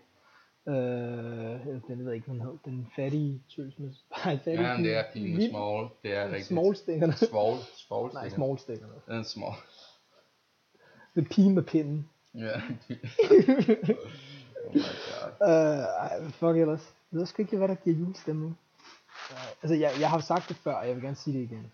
[0.69, 2.53] Øh, den ved jeg ikke, den hed.
[2.65, 3.89] Den fattige tøs med...
[4.25, 5.87] Nej, fattige Ja, men det er pigen med small.
[6.03, 6.45] Det er rigtigt.
[6.45, 7.13] Smallstikkerne.
[7.13, 7.57] Svogl.
[7.87, 8.13] Svogl.
[8.19, 8.93] Nej, smallstikkerne.
[9.07, 9.53] Den er small.
[11.15, 12.09] Det er pigen med pinden.
[12.33, 12.61] Ja.
[15.41, 16.93] ej, fuck ellers.
[17.11, 18.57] Jeg ved sgu ikke, hvad der giver julestemning.
[19.31, 21.43] Øh, altså, jeg, jeg har jo sagt det før, og jeg vil gerne sige det
[21.43, 21.71] igen.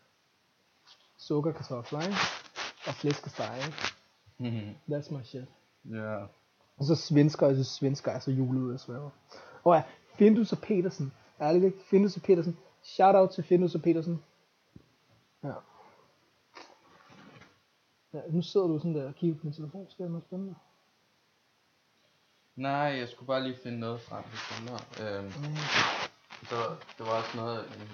[1.17, 2.15] Sukker, kartofler, ikke?
[2.87, 4.75] Og flæskesteg, ikke?
[4.89, 5.45] That's my shit.
[5.85, 6.17] Ja.
[6.77, 9.09] Og så svensker, jeg synes svensker er så julet, jeg sværger.
[9.63, 9.83] Og ja,
[10.15, 11.13] Findus og Petersen.
[11.41, 11.77] Ærligt ikke?
[11.89, 12.57] Findus og Petersen.
[12.83, 14.23] Shout out til Findus og Petersen.
[15.43, 15.53] Ja.
[18.13, 19.87] Ja, nu sidder du sådan der og kigger på min telefon.
[19.89, 20.55] Skal jeg noget spændende?
[22.55, 25.55] Nej, jeg skulle bare lige finde noget frem på sådan øhm, Mm.
[26.49, 26.55] så
[26.97, 27.89] det var også noget øh,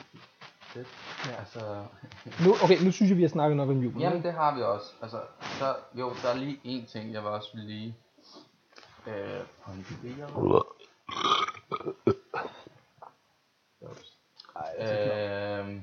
[0.61, 0.87] fedt.
[1.25, 1.35] Ja.
[1.35, 1.85] Altså,
[2.45, 3.99] Nu, okay, nu synes jeg, vi har snakket nok om julen.
[4.01, 4.93] jamen det har vi også.
[5.01, 5.21] Altså,
[5.59, 7.95] så, jo, der er lige en ting, jeg vil også lige
[9.07, 10.35] øh, pointere.
[13.81, 14.17] Ups.
[14.55, 15.69] Ej, det.
[15.69, 15.81] Øh,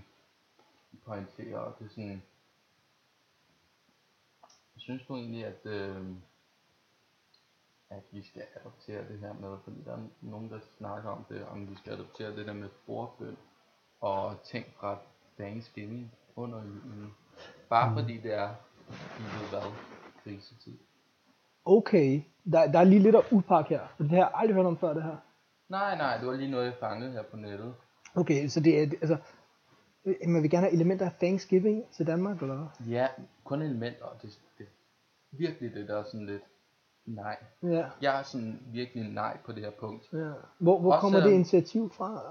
[1.07, 2.23] pointere, det er sådan...
[4.79, 5.97] Synes du egentlig, at, øh,
[7.91, 11.47] at vi skal adoptere det her med, fordi der er nogen, der snakker om det,
[11.47, 13.37] om vi skal adoptere det der med bordbøn
[14.01, 14.99] og ting fra
[15.39, 17.15] Thanksgiving under julen.
[17.69, 17.97] Bare Mm.
[17.97, 18.49] fordi det er,
[19.19, 19.73] I ved hvad,
[20.25, 20.79] krisetid.
[21.65, 22.23] Okay,
[22.53, 23.87] der, der er lige lidt at udpakke her.
[23.97, 25.17] For det har jeg aldrig hørt om før, det her.
[25.69, 27.75] Nej, nej, det var lige noget, jeg fangede her på nettet.
[28.15, 29.17] Okay, så det er, altså,
[30.05, 32.87] øh, man vil gerne have elementer af Thanksgiving til Danmark, eller hvad?
[32.93, 33.09] Ja,
[33.45, 34.67] kun elementer, og det, det
[35.31, 36.43] virkelig det der er sådan lidt
[37.07, 37.37] nej.
[37.63, 40.09] Ja, Jeg er sådan virkelig nej på det her punkt.
[40.13, 40.33] ja.
[40.59, 42.23] Hvor, hvor Også kommer det initiativ fra?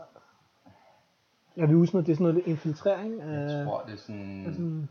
[1.58, 3.58] Jeg vil huske, noget, det er sådan noget infiltrering af...
[3.58, 4.90] Jeg tror, det er sådan, sådan,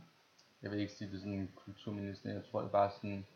[0.63, 3.27] jeg vil ikke sige, det er sådan en kulturminister, jeg tror, det er bare sådan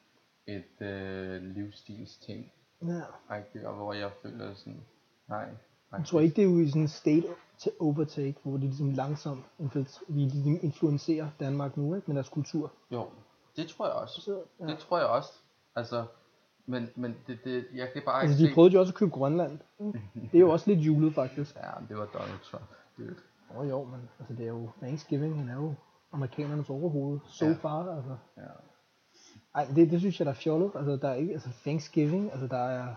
[0.46, 3.00] et øh, livsstilsting, ja.
[3.30, 4.80] rigtigt, og hvor jeg føler sådan,
[5.28, 5.48] nej.
[5.92, 7.26] Jeg tror ikke, det er jo i sådan en state
[7.58, 9.74] to overtake, hvor det ligesom langsomt de
[10.08, 12.06] ligesom influencerer Danmark nu, ikke?
[12.06, 12.72] Med deres kultur.
[12.90, 13.06] Jo,
[13.56, 14.20] det tror jeg også.
[14.20, 14.66] Så, ja.
[14.66, 15.32] Det tror jeg også.
[15.74, 16.04] Altså,
[16.68, 19.10] men, men det, det, jeg kan bare Altså, ikke de prøvede jo også at købe
[19.10, 19.58] Grønland.
[20.14, 21.56] Det er jo også lidt julet, faktisk.
[21.56, 22.64] Ja, det var Donald Trump.
[22.98, 23.14] Dude.
[23.50, 25.74] Åh oh, jo, men altså, det er jo Thanksgiving, han er jo
[26.12, 27.18] amerikanernes overhoved.
[27.26, 27.52] So Ja.
[27.52, 28.16] far, altså.
[28.36, 28.42] Ja.
[29.54, 30.70] Ej, det, det synes jeg, der er fjollet.
[30.74, 32.94] Altså, der er ikke, altså Thanksgiving, altså der er...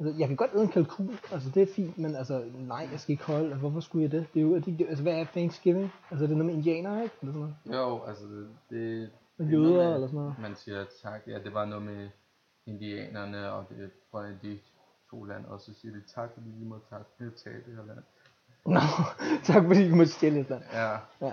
[0.00, 3.00] Altså, jeg kan godt æde en kalkun, altså det er fint, men altså, nej, jeg
[3.00, 4.26] skal ikke holde, altså, hvorfor skulle jeg det?
[4.34, 5.92] Det er jo, det, det, altså, hvad er Thanksgiving?
[6.10, 7.14] Altså, det er noget med indianere, ikke?
[7.22, 7.80] Eller sådan noget.
[7.82, 10.34] Jo, altså det, det det er jøder eller sådan noget.
[10.42, 12.08] Man siger tak, ja det var noget med
[12.66, 14.58] indianerne, og det var de
[15.10, 17.06] to lande, og så siger de tak, fordi vi må at
[17.44, 17.98] tage det her land.
[18.66, 18.80] Nå,
[19.52, 20.62] tak fordi vi måtte stjæle et land.
[20.72, 21.32] Ja, Ja.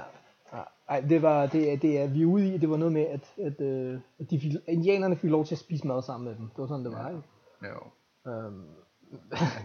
[0.54, 0.62] ja.
[0.90, 3.34] Ej, det var, det, det er, vi er ude i, det var noget med, at,
[3.46, 6.48] at, øh, at de fik, indianerne fik lov til at spise mad sammen med dem.
[6.50, 7.22] Det var sådan, det var, ikke?
[7.64, 8.32] jo.
[8.32, 8.66] Øhm,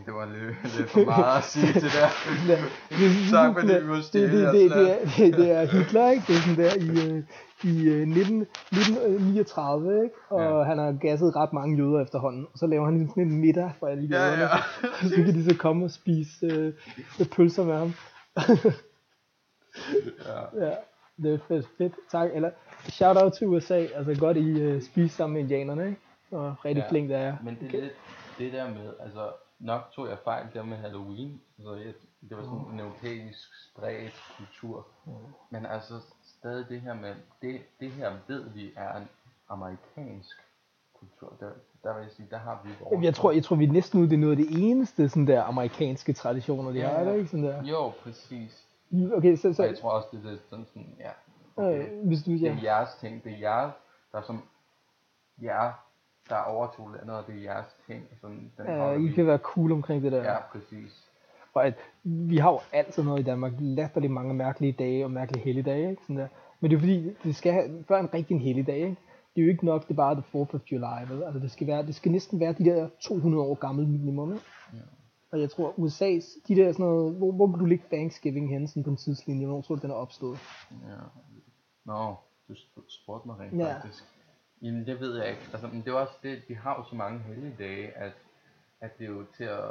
[0.06, 1.92] Det var lidt, lidt for meget at sige til det.
[2.48, 2.56] Ja,
[2.98, 4.80] det, Tak, fordi vi må det, stjæle det, det, land.
[4.80, 6.24] det, er, det, det er Hitler, ikke?
[6.28, 7.24] Det er sådan der i, øh,
[7.64, 10.14] i øh, 19, 1939, ikke?
[10.30, 10.62] Og Ja.
[10.62, 12.46] han har gasset ret mange jøder efterhånden.
[12.52, 14.42] Og så laver han ligesom sådan en middag for alle Ja, jøderne.
[14.42, 14.48] ja.
[15.08, 16.74] så kan de så komme og spise øh,
[17.36, 17.92] pølser med ham.
[20.26, 20.40] ja.
[20.66, 20.74] ja,
[21.22, 21.66] det er fedt.
[21.78, 21.92] fedt.
[22.10, 22.30] Tak.
[22.34, 22.50] Eller
[22.88, 23.74] shout out til USA.
[23.94, 26.00] Altså godt I øh, spise sammen med indianerne, ikke?
[26.30, 26.90] Og rigtig Ja.
[26.90, 27.36] flink det er.
[27.44, 27.92] Men det er lidt
[28.38, 31.40] det der med, altså nok tog jeg fejl der med Halloween.
[31.58, 31.92] Altså, jeg,
[32.28, 34.86] det var sådan en europæisk spredt kultur.
[35.50, 35.94] Men altså
[36.38, 39.08] stadig det her med, det, det her ved vi er en
[39.48, 40.36] amerikansk
[40.94, 41.32] kultur.
[41.40, 41.50] Der,
[41.82, 42.90] der vil jeg sige, der har vi vores.
[42.92, 45.08] Jamen, Jeg tror, jeg tror, vi er næsten ude, det er noget af det eneste
[45.08, 47.16] sådan der amerikanske traditioner, de Ja, har, er det ja.
[47.16, 47.28] ikke?
[47.30, 47.62] Sådan der.
[47.64, 48.64] Jo, præcis.
[49.12, 51.10] Okay, så, Så jeg så tror også, det er sådan, sådan ja.
[51.56, 51.88] Okay.
[51.92, 52.52] øh, hvis du, Det ja.
[52.56, 53.72] er jeres ting, det er jeres,
[54.12, 54.42] der er som
[55.42, 55.72] jer,
[56.28, 58.04] der overtog landet, og det er jeres ting.
[58.20, 59.12] Sådan, den Ja, I vi.
[59.12, 60.22] kan være cool omkring det der.
[60.32, 61.07] Ja, præcis.
[61.54, 65.44] Og at, vi har jo altid noget i Danmark, latterligt mange mærkelige dage og mærkelige
[65.44, 66.02] helligdage, ikke?
[66.02, 66.28] Sådan der.
[66.60, 68.96] Men det er fordi, det skal have, før en rigtig en helligdag, ikke?
[69.36, 71.22] Det er jo ikke nok, det er bare the 4th of July, vel?
[71.22, 74.44] Altså det skal, være, det skal næsten være de der 200 år gamle minimum, ikke?
[74.72, 74.78] Ja.
[75.32, 78.68] Og jeg tror, USA's, de der sådan noget, hvor, hvor kan du ligge Thanksgiving hen
[78.68, 80.38] sådan på en tidslinje, hvor tror du, den er opstået?
[80.70, 80.96] Ja.
[81.84, 82.14] Nå,
[82.48, 83.74] du sp- spurgte mig rent Ja.
[83.74, 84.04] faktisk.
[84.62, 85.42] Jamen det ved jeg ikke.
[85.52, 88.12] Altså, men det er også det, vi har jo så mange helligdage, at,
[88.80, 89.70] at det er jo til at...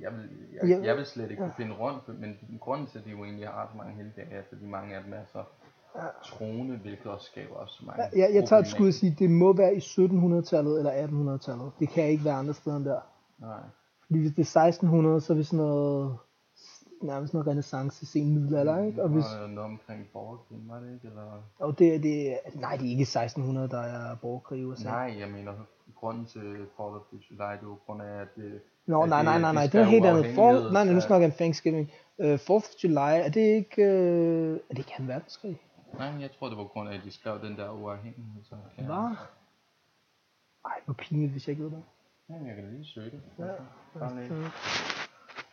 [0.00, 0.86] Jeg vil, jeg, Ja.
[0.86, 1.48] jeg vil slet ikke Ja.
[1.48, 4.42] kunne finde rundt, men grunden til, at de jo egentlig har så mange helligdage, er,
[4.48, 5.44] fordi mange af dem er så
[6.24, 8.92] troende, hvilket også skaber også så mange Jeg, jeg, jeg tager et skud og problemer.
[8.92, 11.72] sige, det må være i 1700-tallet eller 1800-tallet.
[11.78, 13.00] Det kan ikke være andre steder end der.
[13.38, 13.60] Nej.
[14.06, 16.16] Fordi hvis det er 1600, så er vi sådan noget,
[17.02, 19.02] nærmest noget renaissance, sen middelalder, ikke?
[19.02, 21.08] Og hvis, Og noget omkring borgerkrigen, var det ikke?
[21.08, 21.42] Eller?
[21.58, 24.84] og det, er- det, nej, det er ikke 1600, der er borgerkrig i USA.
[24.88, 25.52] Nej, jeg mener,
[25.94, 28.60] grunden til 4th of July, det er jo grund af, at det...
[28.86, 30.34] Nå, at nej, nej, nej, nej, det er noget helt andet.
[30.34, 31.90] For, nej, nej, nu snakker jeg om Thanksgiving.
[32.18, 33.88] Uh, 4th of July, er det ikke, uh,
[34.56, 35.02] er det ikke 2.
[35.04, 35.60] verdenskrig?
[35.98, 38.44] Nej, jeg tror, det var grund af, at de skrev den der uafhængighed.
[38.44, 39.16] Så jeg- Hvad?
[40.64, 41.82] Ej, hvor pinligt, hvis jeg ikke ved det.
[42.30, 43.20] Jamen, jeg kan lige søge det.
[43.38, 43.44] Ja.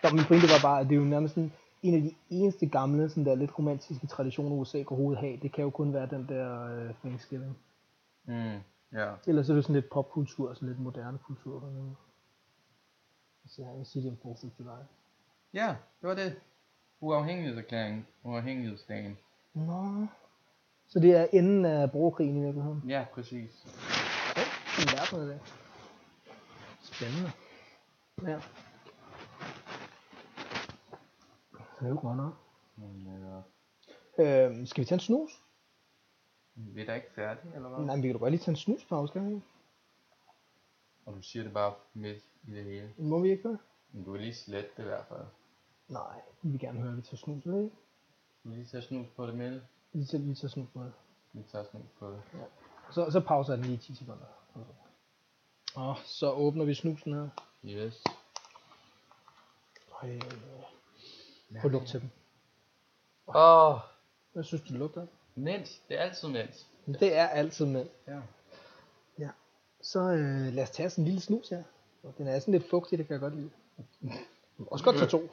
[0.03, 1.51] Nå, min pointe var bare, at det er jo nærmest sådan,
[1.83, 5.37] en af de eneste gamle, sådan der lidt romantiske traditioner, USA kan overhovedet have.
[5.41, 6.47] Det kan jo kun være den der
[6.89, 7.57] uh, Thanksgiving.
[8.25, 8.33] Mm,
[8.93, 9.07] ja.
[9.27, 11.59] Ellers er det sådan lidt popkultur, sådan lidt moderne kultur.
[11.59, 11.75] Så jeg
[13.43, 14.69] vil sige, det er en 4th of July.
[15.53, 16.35] Ja, det var det.
[16.99, 18.07] Uafhængighedserklæringen.
[18.23, 19.17] Uafhængighedsdagen.
[19.53, 20.07] Nå.
[20.87, 22.83] Så det er enden af borgerkrigen i virkeligheden.
[22.87, 23.65] Ja, præcis.
[24.37, 24.41] Ja,
[24.77, 25.41] sådan verden er det.
[26.81, 27.31] Spændende.
[28.23, 28.39] Ja.
[31.79, 32.33] Det er jo godt nok.
[32.77, 33.43] Øh,
[34.17, 35.43] Øhm, skal vi tage en snus?
[36.55, 37.85] vi er da ikke færdige, eller hvad?
[37.85, 39.41] Nej, men vi kan da godt lige tage en snuspause, skal vi?
[41.05, 42.93] Og du siger det bare midt i det hele.
[42.97, 43.59] Må vi ikke det?
[43.91, 45.25] Men du kan lige slette det i hvert fald.
[45.87, 47.59] Nej, vi vil gerne høre, at vi tager snus, ikke?
[48.43, 49.61] Du vil lige tage snus på det med.
[49.93, 50.93] Vi tager, vi tager snus på det.
[51.33, 52.21] Vi tager snus på det.
[52.91, 54.25] Så, så pauser jeg den lige i 10 sekunder.
[55.75, 57.29] Og så åbner vi snusen her.
[57.65, 58.03] Yes.
[60.03, 60.21] Øh,
[61.51, 62.09] Prøv at lugte til dem.
[63.27, 63.35] Åh,
[63.73, 63.79] oh,
[64.33, 65.07] Hvad synes du, det lugter?
[65.35, 65.81] mens.
[65.89, 66.67] Det er altid mens.
[66.85, 67.85] Det er altid med.
[68.07, 68.21] Ja.
[69.19, 69.29] Ja.
[69.81, 71.63] Så øh, lad os tage sådan en lille snus her.
[72.03, 73.49] Og Den er sådan lidt fugtig, det kan jeg godt lide.
[74.71, 75.29] Også godt tage to.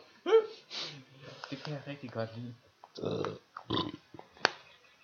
[1.50, 2.54] Det kan jeg rigtig godt lide.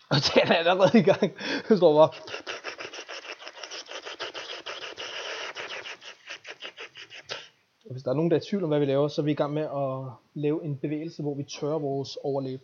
[0.08, 1.32] Og den er allerede i gang.
[1.68, 2.10] Det står bare.
[7.86, 9.24] Og hvis der er nogen, der er i tvivl om, hvad vi laver, så er
[9.24, 12.60] vi i gang med at lave en bevægelse, hvor vi tørrer vores overlæb.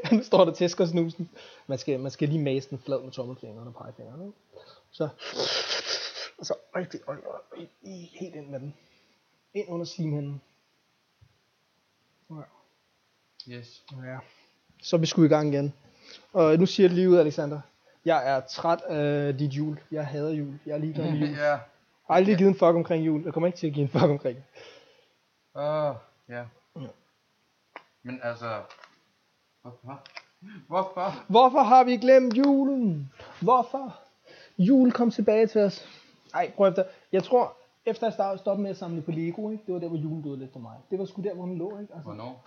[0.12, 1.30] nu står der tæsker snusen.
[1.66, 4.26] Man skal, man skal lige mase den flad med tommelfingeren og pegefingeren.
[4.26, 4.38] Ikke?
[4.90, 5.08] Så,
[6.38, 7.66] og så rigtig, øj, øj,
[8.20, 8.74] helt ind med den.
[9.54, 10.42] Ind under slimhinden.
[12.30, 12.42] Ja.
[13.48, 13.84] Yes.
[14.04, 14.18] Ja.
[14.82, 15.74] Så er vi sgu i gang igen.
[16.32, 17.60] Og nu siger jeg det lige ud, Alexander.
[18.04, 19.80] Jeg er træt af dit jul.
[19.90, 20.58] Jeg hader jul.
[20.66, 21.28] Jeg er ligeglad med jul.
[21.28, 21.56] Jeg ja.
[22.06, 23.24] har aldrig givet en fuck omkring jul.
[23.24, 24.38] Jeg kommer ikke til at give en fuck omkring.
[25.54, 25.96] Åh, oh,
[26.28, 26.44] ja.
[26.76, 26.86] Ja.
[28.02, 28.62] Men altså...
[29.62, 30.02] Hvorfor?
[30.68, 31.24] Hvorfor?
[31.28, 33.12] Hvorfor har vi glemt julen?
[33.42, 33.94] Hvorfor?
[34.58, 35.88] Jul kom tilbage til os.
[36.34, 36.84] Ej, prøv efter.
[37.12, 37.52] Jeg tror,
[37.86, 39.64] efter jeg startede stoppede med at samle på Lego, ikke?
[39.66, 40.76] det var der, hvor julen døde lidt for mig.
[40.90, 41.78] Det var sgu der, hvor den lå.
[41.80, 41.94] Ikke?
[41.94, 42.42] Altså, Hvornår?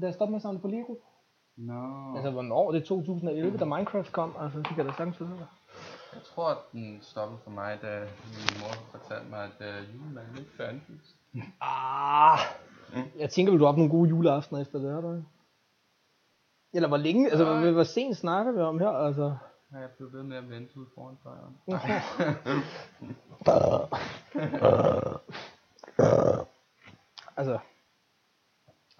[0.00, 0.94] da jeg stoppede med at samle på Lego.
[1.56, 2.14] Nå.
[2.16, 2.72] Altså, hvornår?
[2.72, 4.34] Det er 2011, da Minecraft kom.
[4.40, 5.46] Altså, det kan da sagtens være.
[6.14, 10.38] Jeg tror, at den stoppede for mig, da min mor fortalte mig, at uh, julemanden
[10.38, 11.16] ikke fandtes.
[11.60, 12.38] Ah,
[13.18, 15.22] jeg tænker, vil du op nogle gode juleaftener efter det her?
[16.72, 19.36] Eller hvor længe, altså hvor, hvor sent snakker vi om her, altså?
[19.72, 21.56] Har jeg blevet ved med at vente ud foran døren?
[27.36, 27.58] altså,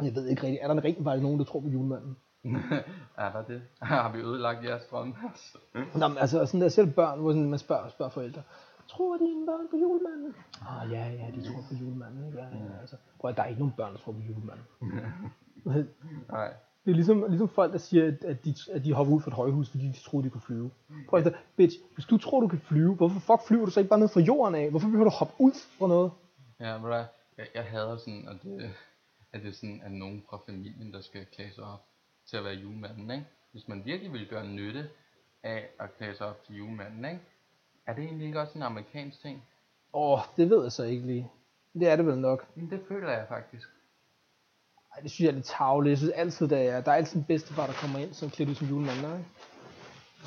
[0.02, 2.16] jeg ved ikke rigtigt, er der rigtig faktisk nogen, der tror på julemanden?
[3.24, 3.62] er der det?
[3.82, 5.14] Har vi ødelagt jeres drøm?
[5.94, 8.42] Nå, men altså sådan der selv børn, hvor sådan, man spørger, spørger forældre,
[8.88, 10.34] tror dine børn på julemanden?
[10.68, 12.34] Ah, ja, ja, de tror på julemanden?
[12.34, 12.96] Ja, ja, altså.
[13.20, 14.66] Prøv der er ikke nogen børn, der tror på julemanden.
[16.28, 16.52] Nej.
[16.88, 19.34] Det er ligesom, ligesom folk, der siger, at- de, at de hopper ud fra et
[19.34, 20.70] højhus, fordi de troede, de kunne flyve.
[21.08, 23.88] Prøv at bitch, hvis du tror, du kan flyve, hvorfor fuck flyver du så ikke
[23.88, 24.70] bare ned fra jorden af?
[24.70, 26.10] Hvorfor behøver du hoppe ud fra noget?
[26.60, 27.04] Ja, hvad?
[27.38, 28.70] jeg, jeg hader sådan, at det,
[29.32, 31.84] at det er sådan, at nogen fra familien, der skal klæde sig op
[32.26, 33.26] til at være julemanden, ikke?
[33.52, 34.88] Hvis man virkelig vil gøre nytte
[35.42, 37.20] af at klæde sig op til julemanden, ikke?
[37.86, 39.42] Er det egentlig ikke også en amerikansk ting?
[39.94, 41.30] Åh, oh, det ved jeg så ikke lige.
[41.74, 42.46] Det er det vel nok.
[42.54, 43.68] Men det føler jeg faktisk.
[44.94, 45.90] Ej, det synes jeg er lidt tavligt.
[45.90, 48.50] Jeg synes altid, der er, der er altid en bedstefar, der kommer ind, som klædt
[48.50, 49.24] ud som julemand, ikke?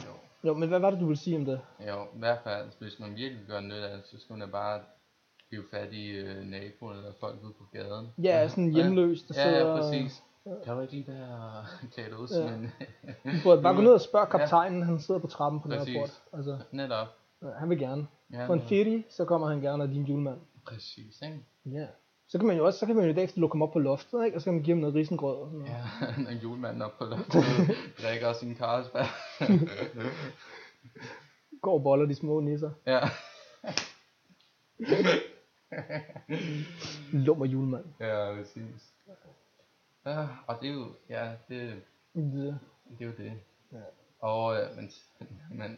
[0.06, 0.12] Jo.
[0.50, 1.62] Jo, men hvad var det, du ville sige om det?
[1.88, 4.52] Jo, i hvert fald, hvis man virkelig gøre nytte af det, så skal man da
[4.52, 4.82] bare
[5.52, 8.08] hive fat i øh, naboen eller folk ude på gaden.
[8.24, 9.67] Ja, sådan hjemløs, der Ja, sidder...
[9.76, 10.24] ja, præcis.
[10.65, 12.54] Kan du ikke lige være klædt ud som Ja.
[12.54, 12.71] en...
[13.26, 15.93] Du burde bare gå ned og spørge kaptajnen, han sidder på trappen på Præcis.
[15.93, 16.21] Nørreport.
[16.34, 17.08] Altså, Netop.
[17.41, 18.08] ja, han vil gerne.
[18.34, 18.69] Ja, For en netop.
[18.69, 20.39] ferie, så kommer han gerne er din julemand.
[20.67, 21.39] Præcis, ikke?
[21.65, 21.86] Ja.
[22.32, 23.80] Så kan man jo også, så kan man jo i dag lukke ham op på
[23.80, 24.38] loftet, ikke?
[24.38, 25.74] Og så kan man give ham noget risengrød og sådan noget.
[26.02, 27.44] Ja, når julemanden op på loftet
[28.02, 29.06] drikker sin Carlsberg.
[31.62, 32.72] Går og boller de små nisser.
[32.86, 33.00] ja.
[37.12, 37.86] Lummer julemand.
[38.00, 38.94] ja, præcis.
[40.06, 41.74] Ja, og det er jo, ja, det,
[42.13, 42.60] Det.
[43.00, 43.34] det er jo det.
[43.72, 43.78] Ja.
[44.20, 44.91] Og, men,
[45.52, 45.78] men,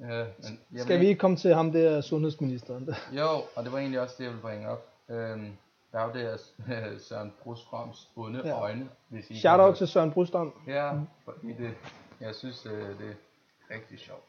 [0.00, 2.86] øh, men jeg Skal vi ikke komme til ham der sundhedsministeren?
[2.86, 2.94] Der?
[3.12, 4.92] Jo, og det var egentlig også det, jeg ville bringe op.
[5.08, 5.52] Øhm,
[5.92, 8.60] der er jo det her øh, Søren Brusfroms onde Ja.
[8.60, 10.62] øjne, hvis I Shout out til Søren Brustrom.
[10.66, 10.92] Ja,
[11.24, 11.76] fordi det,
[12.20, 14.24] jeg synes, øh, det er rigtig sjovt,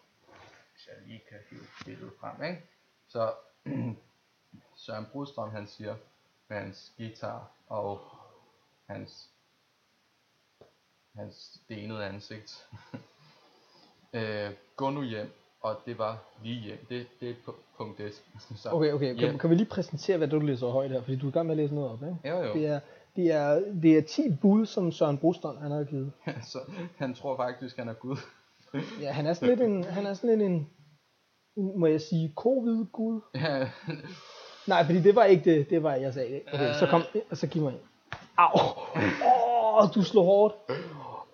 [0.73, 2.63] hvis jeg lige kan hive billedet frem, ikke?
[3.07, 3.33] Så
[4.85, 5.95] Søren Brudstrøm, han siger
[6.47, 8.01] med hans guitar og
[8.89, 9.29] hans,
[11.15, 12.67] hans stenede ansigt,
[14.13, 16.85] øh, gå nu hjem, og det var lige hjem.
[16.89, 18.23] Det, det er pu- punkt S.
[18.61, 19.07] Så, Okay, okay.
[19.07, 19.37] Kan, hjem.
[19.37, 21.01] kan vi lige præsentere, hvad du læser højt her?
[21.01, 22.17] Fordi du er i gang med at læse noget op, ikke?
[22.29, 22.53] Jo, jo.
[22.53, 22.79] Det er,
[23.15, 26.11] det er, det er 10 bud, som Søren Brustrom han har givet.
[26.51, 26.59] så
[26.97, 28.17] han tror faktisk, han er Gud.
[29.01, 30.69] Ja, han er sådan lidt en, han er sådan lidt en,
[31.79, 33.21] må jeg sige covid gud?
[33.35, 33.69] Ja,
[34.67, 36.41] Nej, fordi det var ikke det, det var jeg sagde.
[36.53, 37.01] Okay, så kom,
[37.33, 37.79] så giv mig en.
[38.37, 38.49] Au!
[38.55, 40.55] Åh, oh, du slår hårdt.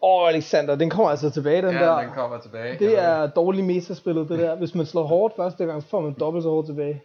[0.04, 1.96] Åh, Alexander, den kommer altså tilbage, den der.
[1.96, 2.80] ja den kommer tilbage.
[2.80, 4.56] Det er dårligt metaspillet, det der.
[4.56, 7.04] Hvis man slår hårdt første gang, så får man dobbelt så hårdt tilbage.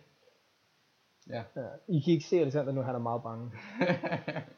[1.31, 1.43] Ja.
[1.57, 3.51] Ja, I kan ikke se Alexander nu, han er meget bange.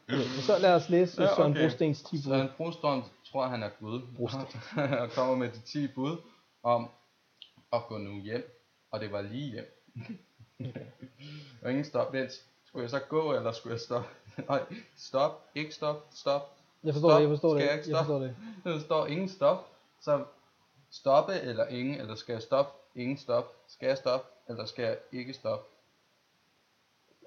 [0.09, 2.21] Okay, så lad os læse ja, Søren Brostens 10 bud.
[2.21, 4.01] Søren Brostrøm tror, han er Gud.
[5.01, 6.17] og kommer med de 10 bud
[6.63, 6.89] om
[7.73, 8.43] at gå nu hjem.
[8.91, 9.65] Og det var lige hjem.
[11.63, 12.13] og ingen stop.
[12.13, 12.31] Vent,
[12.65, 14.07] skulle jeg så gå, eller skulle jeg stoppe?
[14.49, 14.61] Nej,
[14.97, 16.60] stop, ikke stop, stop.
[16.83, 17.17] Jeg forstår Stop.
[17.17, 17.61] det, jeg forstår det.
[17.61, 18.35] Skal jeg Jeg, ikke jeg forstår det.
[18.63, 19.67] Der står ingen stop.
[20.01, 20.23] Så
[20.91, 22.71] stoppe eller ingen, eller skal jeg stoppe?
[22.95, 23.55] Ingen stop.
[23.67, 25.65] Skal jeg stoppe, eller skal jeg ikke stoppe?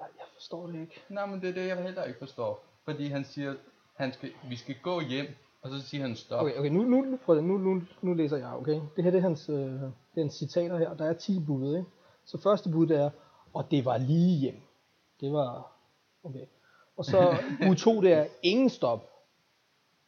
[0.00, 1.02] Jeg, jeg forstår det ikke.
[1.08, 2.64] Nej, men det er det, jeg heller ikke forstår.
[2.84, 3.54] Fordi han siger,
[3.96, 5.26] han skal, vi skal gå hjem,
[5.62, 6.42] og så siger han stop.
[6.42, 8.80] Okay, okay, nu, nu, prøv det, nu, nu, nu læser jeg, okay?
[8.96, 11.76] Det her, det er hans, øh, det er hans citater her, der er 10 bud,
[11.76, 11.90] ikke?
[12.24, 13.10] Så første bud, det er,
[13.54, 14.60] og det var lige hjem.
[15.20, 15.72] Det var,
[16.24, 16.46] okay.
[16.96, 17.36] Og så
[17.66, 19.10] bud 2, det er, ingen stop.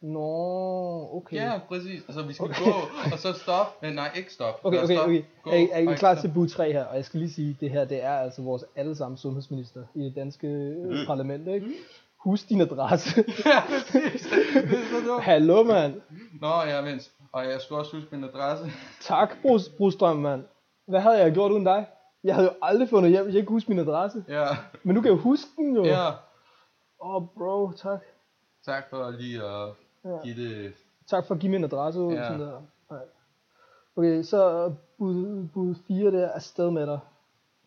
[0.01, 1.35] Nå, okay.
[1.35, 2.01] Ja, præcis.
[2.07, 2.71] Altså, vi skal gå,
[3.13, 3.81] og så stop.
[3.81, 4.59] Men nej, ikke stop.
[4.63, 5.23] Okay, okay, stop, okay.
[5.43, 6.85] Gå, Er, er I klar til bud 3 her?
[6.85, 10.15] Og jeg skal lige sige, det her, det er altså vores allesammen sundhedsminister i det
[10.15, 11.67] danske øh, parlament, ikke?
[12.19, 13.09] Husk din adresse.
[13.09, 13.25] stop.
[13.45, 14.21] Ja, præcis.
[14.53, 15.23] Det er så dumt.
[15.23, 16.01] Hallo, mand.
[16.41, 17.11] Nå, ja, vent.
[17.31, 18.65] Og jeg skal også huske min adresse.
[19.01, 20.43] Tak, Brus, Brustrøm, mand.
[20.87, 21.85] Hvad havde jeg gjort uden dig?
[22.23, 24.23] Jeg havde jo aldrig fundet hjem, hvis jeg ikke huske min adresse.
[24.27, 24.45] Ja,
[24.83, 25.85] Men nu kan jeg huske den jo.
[25.85, 26.07] ja.
[27.01, 27.99] Åh, oh, bro, tak.
[28.65, 29.69] Tak for lige at
[30.07, 30.33] Ja.
[30.33, 30.73] det...
[31.07, 32.13] Tak for at give min adresse ud.
[32.13, 32.23] Ja.
[32.27, 32.61] Sådan der.
[32.91, 32.99] Nej.
[33.95, 36.99] Okay, så bud, bud 4 der, afsted med dig.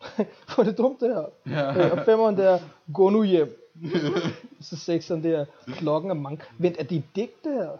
[0.55, 1.25] Hvor er det dumt det her.
[1.47, 1.69] Ja.
[1.69, 2.59] Okay, og femeren der,
[2.93, 3.57] gå nu hjem.
[4.61, 6.43] så sekseren der, klokken er mange.
[6.59, 7.77] Vent, er det et digt det her?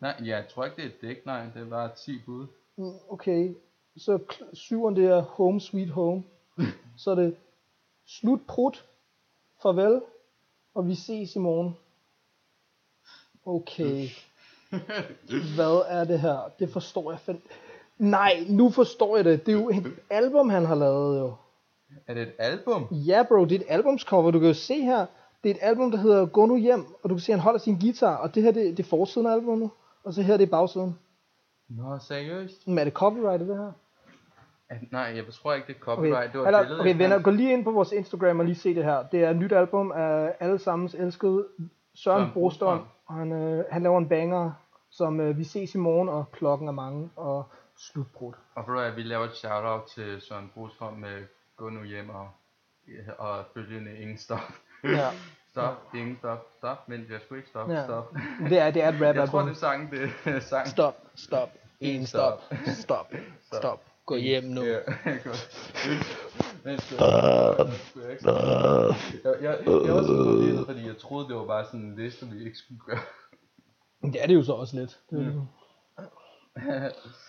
[0.00, 1.46] Nej, jeg tror ikke, det er et dæk, nej.
[1.54, 2.46] Det var 10 bud.
[2.76, 3.54] Mm, Okay,
[3.96, 6.22] så kl- syveren der, home sweet home.
[6.98, 7.36] Så er det,
[8.06, 8.84] slut prut,
[9.62, 10.00] farvel,
[10.74, 11.76] og vi ses i morgen.
[13.46, 14.06] Okay.
[15.56, 16.50] Hvad er det her?
[16.58, 17.42] Det forstår jeg fandme.
[17.98, 19.46] Nej, nu forstår jeg det.
[19.46, 21.34] Det er jo et album, han har lavet jo.
[22.06, 22.86] Er det et album?
[22.90, 24.30] Ja, bro, det er et albumscover.
[24.30, 25.06] Du kan jo se her.
[25.44, 26.84] Det er et album, der hedder Gå nu hjem.
[27.02, 28.16] Og du kan se, at han holder sin guitar.
[28.16, 29.70] Og det her, det, det er forsiden af albumet.
[30.04, 30.98] Og så her, det er bagsiden.
[31.68, 32.68] Nå, seriøst?
[32.68, 33.72] Men er det copyrightet, det her?
[34.68, 36.32] Er- Nej, jeg tror ikke, det er Okay, copyright.
[36.32, 36.80] Det var Eller, billede.
[36.80, 39.02] okay venner, gå lige ind på vores Instagram og lige se det her.
[39.12, 41.46] Det er et nyt album af allesammens elskede
[41.94, 42.80] Søren Brostrøm.
[43.10, 44.52] Han, øh, han laver en banger,
[44.90, 47.44] som øh, vi ses i morgen, og klokken er mange, og
[47.76, 48.32] slutbrud.
[48.54, 51.24] Og for at vi laver et shout-out til Søren Brostrøm med
[51.56, 52.28] gå nu hjem og,
[53.18, 54.38] og følgende ingen stop.
[54.84, 55.08] Ja.
[55.52, 57.84] Stop, ingen stop, stop, men jeg skulle ikke stoppe, Ja.
[57.84, 58.14] stop.
[58.50, 60.66] Det er, det er et rap Jeg tror, det er sangen, det er sang.
[60.68, 61.48] Stop, stop,
[61.80, 63.12] en En stop, stop.
[63.46, 63.80] stop, stop.
[64.06, 64.62] Gå hjem nu.
[64.64, 64.78] Ja,
[65.24, 65.50] godt.
[66.64, 67.54] Men skulle jeg,
[67.86, 68.30] skulle jeg ikke?
[68.30, 72.44] Jeg, jeg, jeg var forvirret, fordi jeg troede, det var bare sådan en liste, vi
[72.44, 72.98] ikke skulle gøre.
[74.02, 75.00] Det er det jo så også lidt.
[75.10, 75.48] Det er det.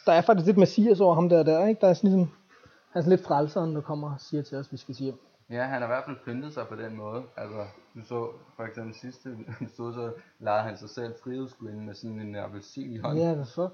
[0.05, 1.81] Der er faktisk lidt Messias over ham der, der ikke?
[1.81, 2.31] Der er sådan ligesom,
[2.89, 5.05] han er sådan lidt frelseren, der kommer og siger til os, at vi skal sige
[5.05, 5.19] hjem.
[5.49, 7.23] Ja, han har i hvert fald pyntet sig på den måde.
[7.37, 7.65] Altså,
[7.95, 9.29] du så for eksempel sidste
[9.61, 13.23] episode, så legede han sig selv frihedsguden med sådan en appelsin i hånden.
[13.23, 13.73] Ja, hvad fuck?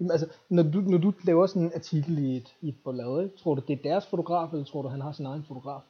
[0.00, 3.36] Jamen, altså, når du, når du laver sådan en artikel i et, i et blad,
[3.38, 5.80] tror du, det er deres fotograf, eller tror du, han har sin egen fotograf?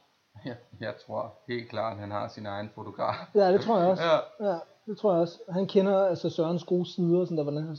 [0.45, 3.15] Jeg, jeg tror helt klart, at han har sin egen fotograf.
[3.35, 4.03] Ja, det tror jeg også.
[4.03, 4.47] Ja.
[4.51, 5.39] ja det tror jeg også.
[5.49, 7.77] Han kender altså Sørens gode sider, sådan der, hvordan han,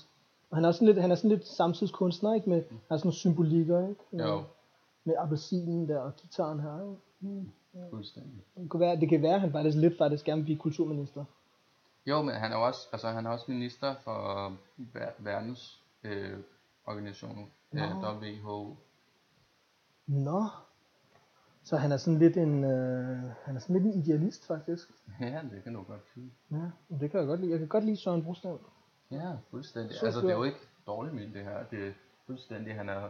[0.53, 2.49] han er sådan lidt, han er sådan lidt samtidskunstner, ikke?
[2.51, 4.01] Med, han har sådan nogle symbolikker, ikke?
[4.11, 4.43] Med, Jo,
[5.05, 6.97] med appelsinen der og gitaren her, ikke?
[7.21, 7.51] Mm.
[7.91, 8.43] fuldstændig.
[8.57, 11.25] Det kan være, det kan være, at han faktisk lidt faktisk gerne vil blive kulturminister.
[12.07, 16.39] Jo, men han er også, altså, han er også minister for ver- verdens øh,
[16.87, 18.13] organisation, øh, Nå.
[18.13, 18.77] WHO.
[20.07, 20.45] Nå.
[21.65, 24.89] Så han er sådan lidt en, øh, han er sådan lidt en idealist, faktisk.
[25.21, 26.33] Ja, det kan du godt sige.
[26.51, 27.51] Ja, det kan jeg godt lide.
[27.51, 28.59] Jeg kan godt lide Søren Brostrøm.
[29.11, 29.97] Ja, fuldstændig.
[29.97, 31.65] Så altså, det er jo ikke dårligt ment det her.
[31.71, 31.93] Det er
[32.27, 33.09] fuldstændig, han er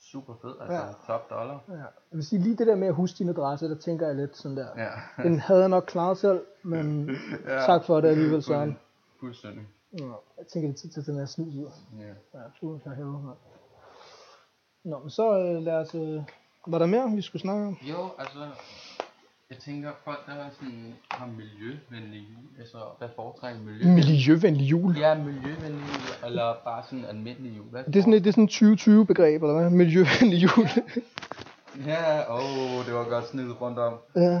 [0.00, 0.54] super fed.
[0.60, 0.92] Altså, Ja.
[1.06, 1.64] top dollar.
[1.68, 1.74] Ja.
[1.74, 4.36] Jeg vil sige, lige det der med at huske din adresse, der tænker jeg lidt
[4.36, 4.68] sådan der.
[4.76, 5.22] Ja.
[5.22, 7.10] Den havde jeg nok klaret selv, men
[7.46, 7.58] ja.
[7.66, 8.78] tak for det alligevel, Søren.
[9.20, 9.66] Fuldstændig.
[9.98, 10.04] Ja,
[10.38, 11.70] jeg tænker, det er tid til den her snus ud.
[12.00, 12.38] Ja.
[12.38, 13.12] Ja, tusind tak helvede.
[13.22, 13.36] mand.
[14.84, 15.94] Nå, men så øh, lad os...
[15.94, 16.22] Øh,
[16.66, 17.76] var der mere, vi skulle snakke om?
[17.90, 18.38] Jo, altså,
[19.50, 22.26] jeg tænker, folk der er sådan, har miljøvenlige,
[22.58, 23.88] altså, hvad foretrækker miljø?
[23.88, 24.96] Miljøvenlig jul.
[24.98, 27.66] Ja, miljøvenlig jul, eller bare sådan almindelig jul.
[27.66, 29.70] Hvad Det er sådan et, det er sådan et 2020 begreb, eller hvad?
[29.70, 30.68] Miljøvenlig jul.
[31.86, 33.94] Ja, åh, oh, det var godt snedet rundt om.
[34.16, 34.36] ja.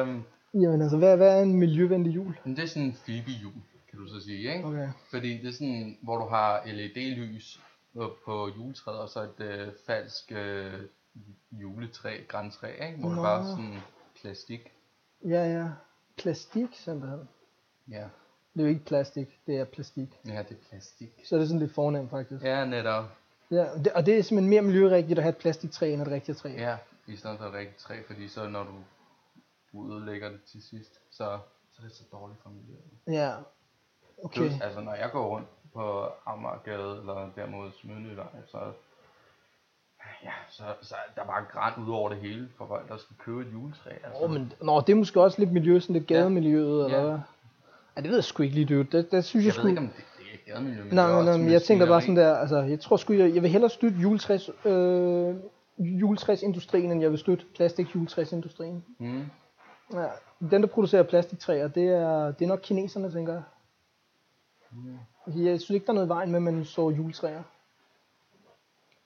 [0.00, 0.22] Øhm,
[0.54, 2.38] Jamen altså, hvad, hvad er en miljøvenlig jul?
[2.44, 3.52] det er sådan en Phoebe-jul,
[3.96, 4.64] kan du så sige, ikke?
[4.64, 4.88] Okay.
[5.10, 7.60] Fordi det er sådan, hvor du har LED-lys
[7.94, 10.72] på, på juletræet, og så et øh, falsk øh,
[11.52, 12.98] juletræ, græntræ, ikke?
[12.98, 13.22] Hvor det Nå.
[13.22, 13.78] bare er sådan
[14.20, 14.72] plastik.
[15.24, 15.68] Ja, ja.
[16.16, 17.28] Plastik, simpelthen.
[17.90, 18.08] Ja.
[18.54, 20.08] Det er jo ikke plastik, det er plastik.
[20.26, 21.10] ja, det er plastik.
[21.24, 22.44] Så er det sådan lidt fornemt, faktisk.
[22.44, 23.04] Ja, netop.
[23.50, 26.38] Ja, det, og det er simpelthen mere miljørigtigt at have et plastiktræ end et rigtigt
[26.38, 26.48] træ.
[26.48, 26.76] Ja,
[27.06, 28.74] i stedet for et rigtigt træ, fordi så når du,
[29.72, 31.38] du ødelægger det til sidst, så,
[31.72, 32.82] så er det så dårligt for miljøet.
[33.06, 33.34] Ja.
[34.24, 34.40] Okay.
[34.40, 37.70] Plus, altså når jeg går rundt på Amagergade eller der mod
[38.46, 38.58] så,
[40.24, 43.16] ja, så, så er der bare græn ud over det hele for folk, der skal
[43.18, 43.90] købe et juletræ.
[43.90, 44.22] Altså.
[44.22, 46.16] Åh, men, nå, det er måske også lidt miljø, sådan lidt Ja.
[46.16, 47.04] gademiljøet, eller Ja.
[47.04, 47.18] hvad?
[47.96, 48.84] Ja, det ved jeg sgu ikke lige, dude.
[48.96, 49.68] Det, det synes jeg, jeg sgu...
[49.68, 52.00] ikke, om det, det er gademiljø, men Nej, er nej, nej, men jeg tænker bare
[52.00, 55.34] sådan der, altså, jeg tror sgu, jeg, jeg vil hellere støtte juletræs, øh,
[55.78, 58.84] juletræsindustrien, end jeg vil støtte plastik-juletræsindustrien.
[58.98, 59.24] Mm.
[59.92, 60.06] Ja,
[60.50, 63.42] den, der producerer plastiktræer, det er, det er nok kineserne, tænker jeg.
[64.84, 65.44] Mm.
[65.44, 67.42] Jeg synes ikke, der er noget i vejen med, at man så juletræer.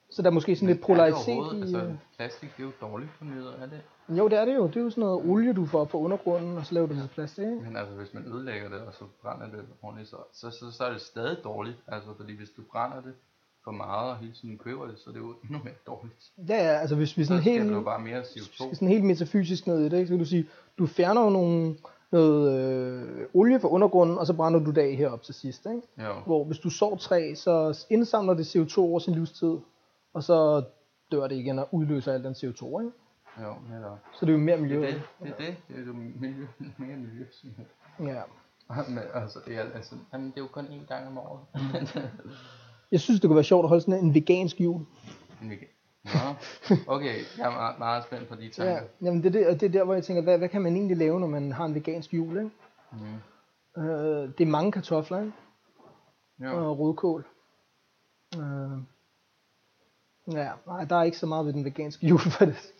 [0.09, 1.61] Så der er måske sådan lidt polaritet i...
[1.61, 3.81] Altså, øh, plastik, det er jo dårligt for miljøet, er det?
[4.17, 4.67] Jo, det er det jo.
[4.67, 7.01] Det er jo sådan noget olie, du får på undergrunden, og så laver du det
[7.01, 7.61] til plastik, ikke?
[7.61, 10.83] Men altså, hvis man ødelægger det, og så brænder det ordentligt, så, så, så, så
[10.83, 11.77] er det stadig dårligt.
[11.87, 13.13] Altså, fordi hvis du brænder det
[13.63, 16.31] for meget, og hele tiden køber det, så er det jo endnu mere dårligt.
[16.49, 17.69] Ja, ja, altså hvis vi Så sådan skaber helt...
[17.69, 18.73] det jo bare mere skal CO2.
[18.73, 20.07] sådan helt metafysisk ned i det, ikke?
[20.07, 20.47] så kan du sige,
[20.77, 21.75] du fjerner jo nogle,
[22.11, 22.59] noget
[23.21, 25.65] øh, olie fra undergrunden, og så brænder du det af heroppe til sidst.
[25.65, 25.81] Ikke?
[26.07, 29.57] Jo, Hvor hvis du sår træ, så indsamler det CO2 over sin livstid,
[30.13, 30.63] og så
[31.11, 32.79] dør det igen og udløser al den CO2.
[32.81, 32.91] Ikke?
[33.41, 33.97] jo, netop.
[34.13, 34.83] Så det er jo mere Det miljø.
[34.83, 35.55] er det, det er det.
[35.67, 36.45] Det er jo miljø,
[36.77, 37.25] mere miljø.
[37.99, 38.21] Ja.
[38.89, 41.39] Men altså, det er, altså, jamen, det er jo kun én gang om året.
[42.91, 44.81] Jeg synes, det kunne være sjovt at holde sådan en vegansk jul.
[45.41, 45.55] Men vi-
[46.03, 46.09] Nå,
[46.87, 48.73] okay, jeg er meget, meget spændt på de tanker.
[48.73, 50.75] Ja, jamen det er, det, det er der, hvor jeg tænker, hvad, hvad kan man
[50.75, 52.37] egentlig lave, når man har en vegansk jul?
[52.37, 52.51] Ikke?
[52.91, 53.81] Mm.
[53.83, 55.33] Øh, det er mange kartofler ikke?
[56.39, 56.69] Jo.
[56.69, 57.25] og rødkål.
[58.37, 58.41] Øh,
[60.37, 62.73] ja, nej, der er ikke så meget ved den veganske jul for det.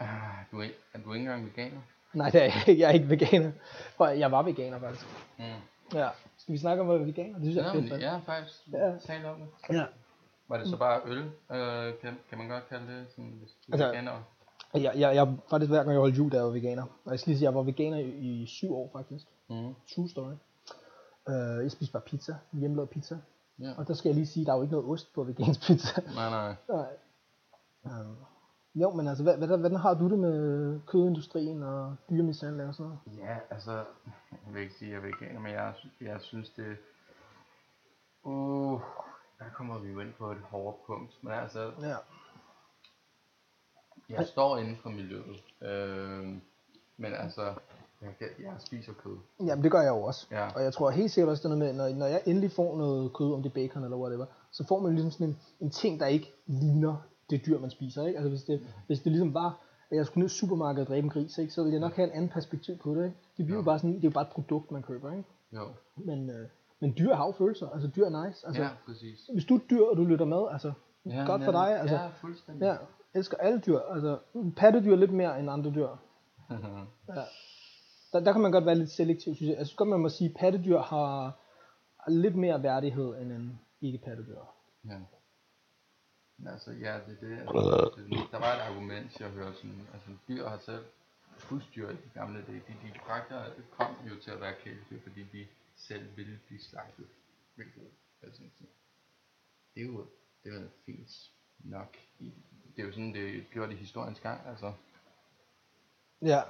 [0.00, 0.08] Ah,
[0.52, 0.64] du er,
[0.94, 1.80] er du ikke engang veganer?
[2.14, 2.80] Nej, det er jeg ikke.
[2.82, 3.52] Jeg er ikke veganer.
[3.96, 5.06] For jeg var veganer faktisk.
[5.38, 5.44] Mm.
[5.94, 6.08] Ja.
[6.38, 7.38] Skal vi snakke om at være veganer?
[7.38, 8.02] Det synes jeg er Ja, fedt.
[8.02, 8.58] ja, faktisk.
[8.72, 8.98] Ja.
[8.98, 9.76] Tal om det.
[9.76, 9.84] ja.
[10.48, 11.18] Var det så bare øl?
[11.52, 14.12] Øh, kan, kan man godt kalde det sådan, hvis du Altså- veganer?
[14.74, 16.82] Jeg, jeg, jeg, faktisk hver gang jeg holdt jul, da jeg var veganer.
[17.04, 19.26] Og jeg skal lige sige, jeg var veganer i, i syv år faktisk.
[19.50, 19.74] Mm.
[19.94, 20.32] True story.
[21.28, 22.34] Øh, jeg spiste bare pizza.
[22.52, 23.18] Hjemmelavet pizza.
[23.58, 23.72] Ja.
[23.78, 26.00] Og der skal jeg lige sige, der er jo ikke noget ost på vegansk pizza.
[26.20, 26.54] Nej, nej.
[26.68, 28.00] Nej.
[28.00, 28.16] Um,
[28.74, 32.92] jo, men altså, hvad, hvad, hvordan har du det med kødindustrien og dyremishandling og sådan
[33.06, 33.18] noget?
[33.28, 33.72] Ja, altså,
[34.30, 36.76] jeg vil ikke sige, at jeg er veganer, men jeg, jeg synes det...
[38.22, 38.80] Uh,
[39.38, 41.18] der kommer vi jo ind på et hårdt punkt.
[41.22, 41.96] Men altså, Ja.
[44.08, 45.42] jeg står inden for miljøet.
[45.62, 46.26] Øh,
[46.96, 47.42] men altså,
[48.02, 49.16] jeg, jeg spiser kød.
[49.46, 50.26] Jamen, det gør jeg jo også.
[50.30, 50.48] Ja.
[50.54, 52.76] Og jeg tror helt sikkert også, det er noget med, når, når jeg endelig får
[52.76, 55.70] noget kød, om det er bacon eller whatever, så får man ligesom sådan en, en
[55.70, 56.96] ting, der ikke ligner
[57.30, 58.06] det dyr, man spiser.
[58.06, 58.18] Ikke?
[58.18, 59.58] Altså, hvis det, hvis det ligesom var,
[59.90, 61.52] at jeg skulle ned i supermarkedet og dræbe en gris, ikke?
[61.52, 63.04] så ville jeg nok have en anden perspektiv på det.
[63.04, 63.16] Ikke?
[63.36, 65.10] Det, bliver jo bare sådan, det er jo bare et produkt, man køber.
[65.12, 65.24] Ikke?
[65.52, 66.48] Jo, Men, øh,
[66.84, 67.68] men dyr har jo følelser.
[67.70, 68.46] Altså, dyr er nice.
[68.46, 69.30] Altså, ja, præcis.
[69.32, 70.72] Hvis du er dyr, og du lytter med, altså,
[71.06, 71.80] Ja, godt for dig.
[71.80, 72.64] Altså, Ja, fuldstændig.
[72.64, 72.78] Ja, jeg
[73.14, 73.78] elsker alle dyr.
[73.78, 74.18] Altså,
[74.56, 75.88] pattedyr lidt mere end andre dyr.
[77.08, 77.24] Ja.
[78.12, 79.58] Der, der kan man godt være lidt selektiv, synes jeg.
[79.58, 81.10] Jeg synes godt, man må sige, at pattedyr har,
[82.00, 84.38] har lidt mere værdighed end en ikke-pattedyr.
[84.88, 84.98] Ja.
[86.46, 87.38] Altså, ja, det er det.
[87.38, 90.84] Altså, det, der var et argument, jeg hørte sådan, altså dyr har selv,
[91.48, 93.36] husdyr i de gamle dage, de, de prakter,
[93.78, 95.46] kom jo til at være kæledyr, fordi de
[95.76, 97.06] selv ville blive slagtet.
[97.54, 97.82] Hvilket,
[98.22, 98.42] altså,
[99.74, 100.06] det er jo,
[100.44, 101.10] det er fint
[101.58, 101.96] nok.
[102.76, 104.72] Det er jo sådan, det gjort i historiens gang, altså.
[106.22, 106.40] Ja.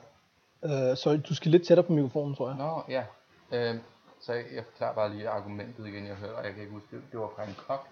[0.65, 2.57] Øh, så du skal lidt tættere på mikrofonen, tror jeg.
[2.59, 3.07] Nå, ja.
[3.53, 3.81] Øh,
[4.21, 6.97] så jeg, jeg forklarer bare lige argumentet igen, jeg hørte, og jeg kan ikke huske
[6.97, 7.05] det.
[7.13, 7.89] Det var fra en kok.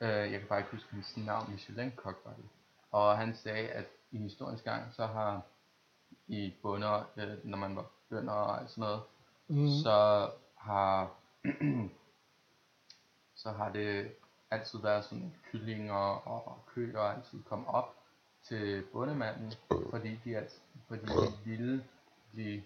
[0.00, 2.44] Øh, jeg kan bare ikke huske hans navn, Michelin-kok var det.
[2.90, 5.42] Og han sagde, at i historiens gang, så har
[6.26, 9.00] i bunder, øh, når man var bønder og alt sådan noget,
[9.48, 9.68] Mm.
[9.82, 10.28] så
[10.62, 11.10] har
[13.42, 14.08] så har det
[14.50, 17.94] altid været sådan at kyllinger og køer altid kom op
[18.48, 19.52] til bondemanden,
[19.90, 20.52] fordi de, alt,
[20.88, 21.84] fordi de ville
[22.32, 22.62] blive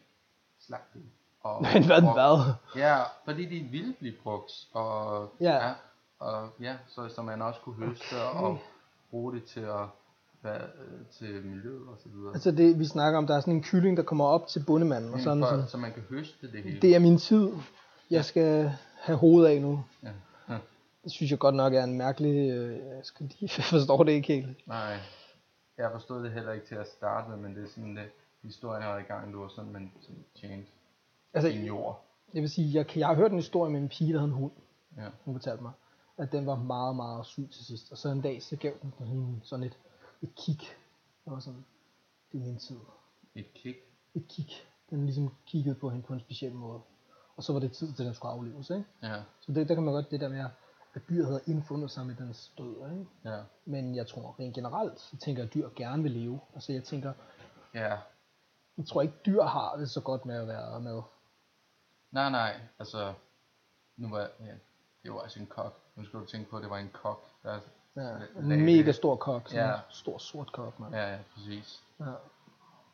[0.61, 1.03] slagtet.
[1.41, 2.55] Og, Men hvad, og- hvad?
[2.83, 5.67] Ja, fordi de ville blive brugt, og Ja.
[5.67, 5.73] ja,
[6.19, 8.59] og, ja så, så man også kunne høste og
[9.11, 9.87] bruge det til at
[10.43, 12.33] være, øh, til miljøet og så videre.
[12.35, 15.15] Altså det, vi snakker om, der er sådan en kylling, der kommer op til bondemanden,
[15.15, 16.81] og så er den for, sådan, så man kan høste det hele.
[16.81, 17.51] det er min tid,
[18.11, 19.85] jeg skal have hovedet af nu.
[20.03, 20.09] Ja.
[20.49, 20.59] Ja.
[21.05, 24.13] Det synes jeg godt nok er en mærkelig, øh, jeg skal lige jeg forstår det
[24.13, 24.69] ikke helt.
[24.69, 24.97] Nej,
[25.79, 28.05] jeg forstod det heller ikke til at starte med, men det er sådan, det
[28.43, 30.71] historien har i gang, det var sådan, man sådan tjente
[31.35, 32.05] Altså, sin jord.
[32.35, 34.35] jeg vil sige, jeg, jeg har hørt en historie med en pige, der havde en
[34.37, 34.53] hund.
[34.97, 35.07] Ja.
[35.25, 35.73] Hun fortalte mig,
[36.17, 37.93] at den var meget, meget syg til sidst.
[37.93, 39.79] Og så en dag, så gav den sådan, sådan et
[40.23, 40.59] et kig.
[41.25, 41.65] Det var sådan,
[42.33, 42.77] det er min tid.
[43.35, 43.79] Et kick.
[44.15, 44.49] Et kig.
[44.91, 46.81] Den ligesom kiggede på hende på en speciel måde.
[47.37, 48.85] Og så var det tid til, at den skulle afleves, ikke?
[49.03, 49.23] Ja.
[49.41, 50.45] Så det, der kan man godt det der med,
[50.95, 53.07] at dyr havde indfundet sig med dens død, ikke?
[53.25, 53.41] Ja.
[53.65, 56.41] Men jeg tror rent generelt, så tænker jeg, at dyr gerne vil leve.
[56.55, 57.13] Altså jeg tænker,
[57.75, 57.97] Ja.
[58.79, 61.03] jeg tror ikke dyr har det så godt med at være med.
[62.11, 62.61] Nej, nej.
[62.79, 63.13] Altså,
[63.97, 64.53] nu var ja,
[65.03, 65.81] det var altså en kok.
[65.97, 67.25] Nu skal du tænke på, at det var en kok.
[67.43, 67.59] Der,
[67.97, 69.75] Ja, en mega stor kok, sådan Ja.
[69.75, 70.95] en stor sort kok, mand.
[70.95, 71.83] Ja, ja, præcis.
[72.01, 72.05] Ja.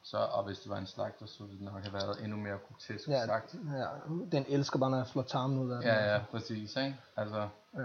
[0.05, 2.59] Så, og hvis det var en slagter, så ville det nok have været endnu mere
[2.69, 3.55] grotesk Ja, sagt.
[3.55, 3.87] ja,
[4.33, 5.87] den elsker bare, når jeg slår tarmen ud af den.
[5.89, 6.97] Ja, ja, præcis, ikke?
[7.17, 7.81] Altså, ja.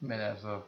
[0.00, 0.60] men altså,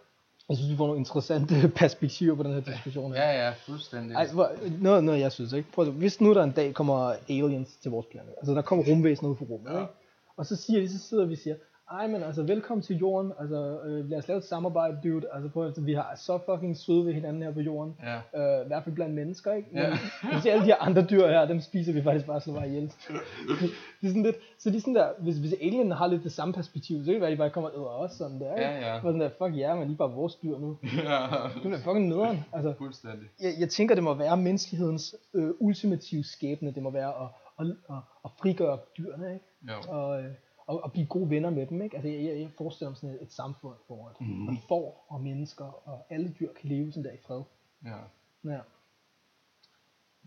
[0.48, 3.12] Jeg synes, vi får nogle interessante perspektiver på den her diskussion.
[3.12, 3.22] her.
[3.22, 4.14] ja, ja, fuldstændig.
[4.14, 5.72] Ej, hvor, noget, noget jeg synes, ikke?
[5.72, 8.84] Prøv at, hvis nu der en dag kommer aliens til vores planet, altså der kommer
[8.84, 9.80] rumvæsener ud fra rummet, Ja.
[9.80, 9.92] ikke?
[10.36, 11.56] Og så siger de, så sidder vi og siger,
[11.90, 15.48] ej men altså velkommen til jorden, altså øh, lad os lave et samarbejde, dude, altså
[15.50, 18.66] prøv at, vi har så fucking søde ved hinanden her på jorden, Ja, øh, i
[18.66, 19.68] hvert fald blandt mennesker, ikke?
[19.72, 20.40] Men, Ja.
[20.42, 22.82] så alle de her andre dyr her, dem spiser vi faktisk bare så bare ihjel.
[22.82, 23.70] det
[24.02, 26.54] er sådan lidt, så de er sådan der, hvis, hvis alien har lidt det samme
[26.54, 28.64] perspektiv, så kan det være, at de bare kommer og æder os sådan der, ikke?
[28.70, 29.00] Ja, ja.
[29.00, 30.78] Hvor sådan der, fuck ja, men I er bare vores dyr nu.
[30.82, 31.26] ja.
[31.62, 33.28] Det er fucking nederen, altså fuldstændig.
[33.40, 36.70] jeg, jeg tænker, det må være menneskehedens øh, ultimative skæbne.
[36.74, 37.28] Det må være at,
[37.60, 39.44] at, at, at frigøre dyrene, ikke?
[39.68, 39.92] Jo.
[39.98, 40.28] Og, øh,
[40.70, 41.96] og, og blive gode venner med dem, ikke?
[41.96, 44.28] Altså, jeg, jeg, jeg forestiller mig sådan et, et samfund, hvor at Mhm.
[44.30, 47.42] man får og mennesker og alle dyr kan leve sådan der i fred.
[47.84, 47.96] Ja.
[48.44, 48.60] Ja.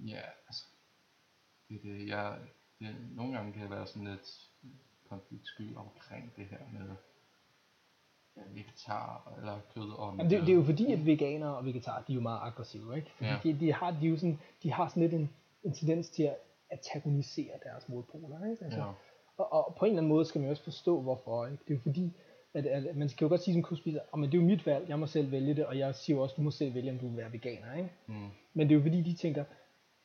[0.08, 0.64] Ja, altså,
[1.70, 2.38] det, det, jeg,
[2.80, 4.50] det, nogle gange kan jeg være sådan lidt
[5.10, 6.96] konfliktsky omkring det her med
[8.54, 12.12] vegetar eller kød og Men det, det, er jo fordi, at veganere og vegetarer, de
[12.12, 13.12] er jo meget aggressive, ikke?
[13.12, 13.40] Fordi Ja.
[13.44, 15.30] de, de, har, de, jo sådan, de har sådan lidt en,
[15.64, 16.38] en tendens til at
[16.70, 18.66] antagonisere deres modpoler, ikke?
[18.66, 18.92] Altså, Ja.
[19.52, 21.46] Og, på en eller anden måde skal man jo også forstå, hvorfor.
[21.46, 21.58] Ikke?
[21.68, 22.14] Det er jo fordi,
[22.54, 24.66] at, at man kan jo godt sige som kostspiser, oh, men det er jo mit
[24.66, 26.92] valg, jeg må selv vælge det, og jeg siger jo også, du må selv vælge,
[26.92, 27.74] om du vil være veganer.
[27.74, 27.90] Ikke?
[28.08, 28.30] Mm.
[28.54, 29.44] Men det er jo fordi, de tænker,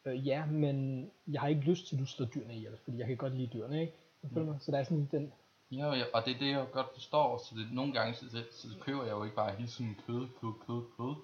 [0.05, 3.07] øh, ja, men jeg har ikke lyst til, at du slår dyrene ihjel, fordi jeg
[3.07, 3.81] kan godt lide dyrene.
[3.81, 3.93] Ikke?
[4.35, 4.57] Føler mig?
[4.61, 5.33] Så der er sådan den,
[5.71, 7.39] Ja, ja, og det er det, jeg godt forstår.
[7.39, 10.27] Så det, nogle gange, så, så, så køber jeg jo ikke bare hele sådan kød,
[10.41, 11.15] kød, kød, kød.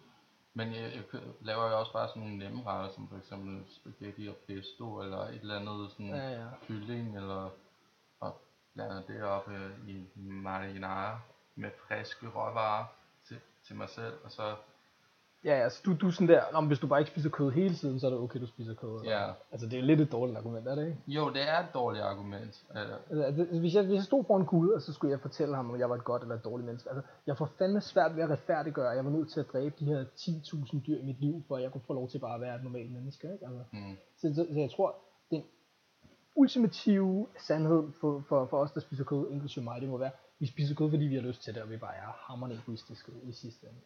[0.55, 3.61] Men jeg, jeg kø- laver jo også bare sådan nogle nemme retter, som for eksempel
[3.69, 6.47] spaghetti og pesto, eller et eller andet sådan ja, ja.
[6.67, 7.51] kylling, eller
[8.75, 11.21] og blander det op øh, i marinara
[11.57, 12.85] med friske råvarer
[13.29, 14.43] til, til mig selv, og så,
[15.45, 17.75] Ja, altså du, du er sådan der, men hvis du bare ikke spiser kød hele
[17.75, 19.01] tiden, så er det okay, du spiser kød.
[19.01, 19.13] eller?
[19.17, 19.33] ja.
[19.53, 20.99] Altså det er lidt et dårligt argument, er det ikke?
[21.07, 22.65] Jo, det er et dårligt argument.
[22.71, 25.57] Øh, Altså, altså, hvis, jeg, hvis jeg stod foran Gud, og så skulle jeg fortælle
[25.57, 26.89] ham, om jeg var et godt eller et dårligt menneske.
[26.91, 29.75] Altså, jeg får fandme svært ved at retfærdiggøre, at jeg var nødt til at dræbe
[29.79, 32.35] de her 10.000 dyr i mit liv, for at jeg kunne få lov til bare
[32.35, 33.33] at være et normalt menneske.
[33.33, 33.47] Ikke?
[33.47, 34.95] Altså, mm, så, så, så, jeg tror,
[35.31, 35.45] den
[36.35, 40.47] ultimative sandhed for, for, for os, der spiser kød, inklusive mig, det må være, vi
[40.47, 43.33] spiser kød, fordi vi har lyst til det, og vi bare er hammerende egoistiske i
[43.33, 43.81] sidste ende.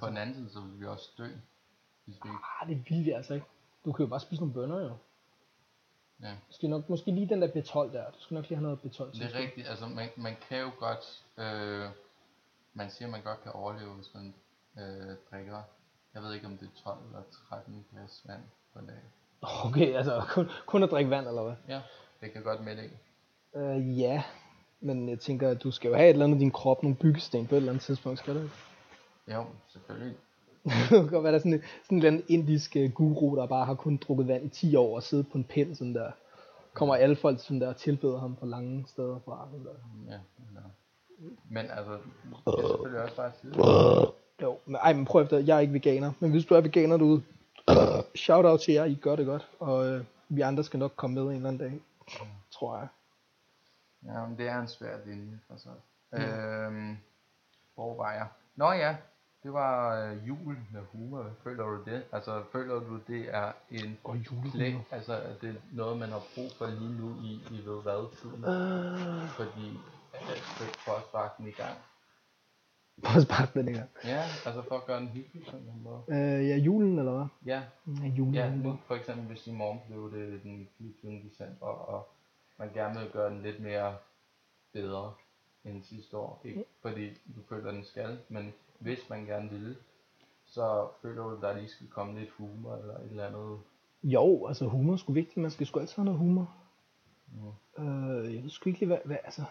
[0.00, 1.26] på den anden side, så vil vi også dø,
[2.04, 2.38] hvis vi ikke...
[2.60, 3.46] Ah, det vil vi altså ikke.
[3.84, 4.96] Du kan jo bare spise nogle bønner, jo.
[6.22, 6.30] Ja.
[6.30, 8.10] Du skal nok, måske lige den der B12 der.
[8.10, 10.70] Du skal nok lige have noget B12 Det er rigtigt, altså man, man kan jo
[10.78, 11.90] godt, øh,
[12.72, 14.34] man siger, man godt kan overleve, hvis man
[14.78, 15.62] øh, drikker,
[16.14, 18.42] jeg ved ikke om det er 12 eller 13 glas vand
[18.72, 19.02] på en dag.
[19.66, 21.54] Okay, altså kun, kun at drikke vand, eller hvad?
[21.68, 21.80] Ja,
[22.20, 22.90] det kan godt mætte en.
[23.60, 24.22] Øh, ja,
[24.80, 26.96] men jeg tænker, at du skal jo have et eller andet i din krop, nogle
[26.96, 28.54] byggesten på et eller andet tidspunkt, skal du ikke?
[29.28, 30.16] Jo, selvfølgelig.
[30.64, 33.36] det kan godt være, der er sådan en, sådan en eller anden indisk uh, guru,
[33.36, 35.94] der bare har kun drukket vand i 10 år og siddet på en pind, sådan
[35.94, 36.10] der.
[36.74, 39.48] Kommer alle folk sådan der og tilbeder ham fra lange steder fra.
[39.52, 40.12] Sådan der.
[40.12, 40.18] Ja,
[40.48, 40.60] eller.
[41.48, 41.92] Men altså,
[42.46, 43.54] det er selvfølgelig også bare sige.
[44.42, 46.96] Jo, men, ej, men prøv efter, jeg er ikke veganer, men hvis du er veganer
[46.96, 47.22] derude,
[48.14, 51.14] shout out til jer, I gør det godt, og øh, vi andre skal nok komme
[51.14, 51.80] med en eller anden dag,
[52.50, 52.88] tror jeg.
[54.04, 55.68] Ja, men det er en svær linje for så.
[56.12, 56.96] Øhm,
[57.74, 58.26] hvor var jeg?
[58.56, 58.96] Nå ja,
[59.42, 61.26] det var øh, jul med humor.
[61.44, 62.02] Føler du det?
[62.12, 64.50] Altså, føler du det er en Og julehumor.
[64.52, 68.16] klæ, altså er det noget, man har brug for lige nu i, i ved hvad
[68.16, 68.42] tiden?
[69.28, 69.68] Fordi
[70.14, 71.70] øh, det får sparke den i gang.
[71.70, 71.91] prøv at
[73.22, 73.84] sparke den her.
[74.04, 76.02] Ja, altså for at gøre den hyggelig på en måde.
[76.08, 77.26] Øh, ja, julen, eller hvad?
[77.46, 77.62] Ja,
[78.02, 78.34] Ja, julen.
[78.34, 81.12] ja nu for eksempel hvis i morgen blev det den 24.
[81.30, 82.08] december, og
[82.58, 83.96] man gerne vil gøre den lidt mere
[84.72, 85.12] bedre
[85.64, 86.40] end sidste år.
[86.44, 89.76] Ikke fordi du føler, den skal, men hvis man gerne vil,
[90.46, 93.58] så føler du, der lige skal komme lidt humor eller et eller andet.
[94.04, 96.54] Jo, altså humor er sgu vigtigt, man skal sgu altid have noget humor.
[97.78, 97.84] Mm.
[97.84, 99.42] Øh, jeg ved sgu ikke lige, hvad, hvad altså...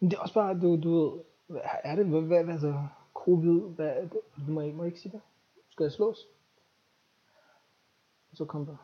[0.00, 2.86] Men det er også bare, du, du ved, hvad er det, hvad, hvad, hvad altså,
[3.14, 4.20] covid, hvad er det?
[4.46, 5.20] Du må, ikke- må ikke sige det.
[5.70, 6.26] Skal jeg slås?
[8.34, 8.76] Så kom der.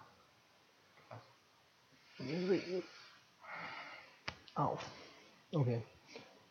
[4.56, 4.78] Au.
[5.54, 5.80] Okay.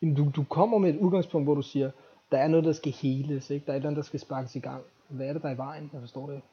[0.02, 1.92] Jamen, du, du kommer med et udgangspunkt, hvor du siger,
[2.32, 3.66] der er noget, der skal heles, ikke?
[3.66, 4.84] Der er et eller andet, der skal sparkes i gang.
[5.08, 5.90] Hvad er det, der er i vejen?
[5.94, 6.48] Jeg forstår det ikke.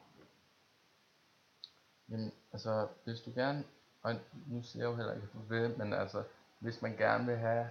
[2.09, 3.63] Jamen, altså, hvis du gerne,
[4.03, 4.13] og
[4.47, 6.23] nu siger jeg jo heller ikke, at du vil, men altså,
[6.59, 7.69] hvis man gerne vil have,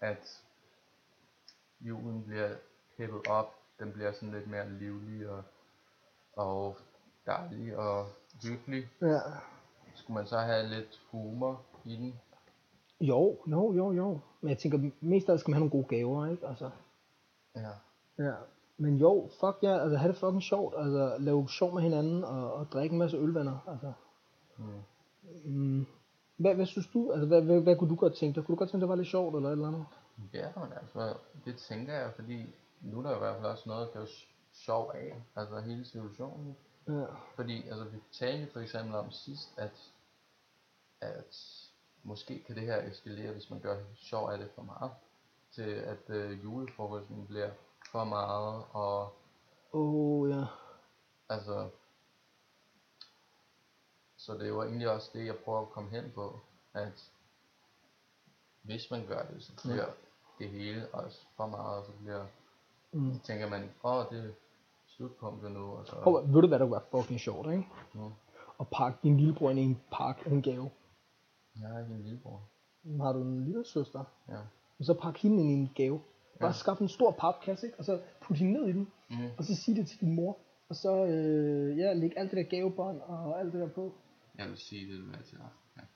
[0.00, 0.42] at
[1.84, 2.48] julen bliver
[2.98, 5.42] hæppet op, den bliver sådan lidt mere livlig og,
[6.36, 6.76] og
[7.26, 8.06] dejlig og
[8.42, 9.18] hyggelig, Ja.
[9.94, 12.20] skulle man så have lidt humor i den?
[13.00, 14.18] Jo, jo, jo, jo.
[14.40, 16.46] Men jeg tænker, mest af alt skal man have nogle gode gaver, ikke?
[16.48, 16.70] Altså,
[17.56, 17.70] Ja.
[18.24, 18.32] ja.
[18.76, 22.52] Men jo, fuck ja, altså have det fucking sjovt, altså lave sjov med hinanden og,
[22.54, 23.92] og drikke en masse ølvenner, altså.
[24.58, 24.64] Mm.
[25.44, 25.86] Mm.
[26.36, 28.46] Hvad, hvad synes du, altså hvad, hvad, hvad kunne du godt tænke dig?
[28.46, 29.84] Kunne du godt tænke dig, det var lidt sjovt eller et eller andet?
[30.32, 33.86] Ja, men altså, det tænker jeg, fordi nu er der i hvert fald også noget
[33.86, 34.06] at gøre
[34.52, 36.56] sjov af, altså hele situationen.
[36.88, 37.06] Ja.
[37.34, 39.92] Fordi altså, vi talte for eksempel om sidst, at,
[41.00, 41.36] at
[42.02, 44.90] måske kan det her eskalere, hvis man gør sjov af det for meget.
[45.50, 47.50] Til at øh, julefrokosten bliver
[47.90, 49.12] for meget, og
[49.72, 50.44] oh, ja.
[51.28, 51.70] altså...
[54.16, 56.40] Så det jo egentlig også det, jeg prøver at komme hen på,
[56.74, 57.10] at
[58.62, 59.86] hvis man gør det, så bliver
[60.38, 62.24] det hele også for meget, og så bliver,
[62.92, 63.18] Mm.
[63.18, 64.32] tænker man, åh, oh, det er
[64.86, 65.96] slutpunktet nu, og så...
[65.96, 67.66] Og ved du hvad der være fucking sjovt, ikke?
[67.94, 68.10] Mm.
[68.60, 70.70] At pakke din lillebror ind i en pakke en gave.
[71.60, 72.40] Jeg har ikke en lillebror.
[73.02, 74.04] Har du en lille søster?
[74.28, 74.38] Ja.
[74.78, 76.00] Og så pakke hende ind i en gave.
[76.40, 76.52] Bare Ja.
[76.52, 77.78] skaffe en stor papkasse, ikke?
[77.78, 78.92] Og så putte hende ned i den.
[79.10, 79.16] Mm.
[79.38, 80.38] Og så sige det til din mor.
[80.68, 83.94] Og så øh, ja, lægge alt det der gavebånd og alt det der på.
[84.38, 85.86] Jeg vil sige, det vil være til Afrika.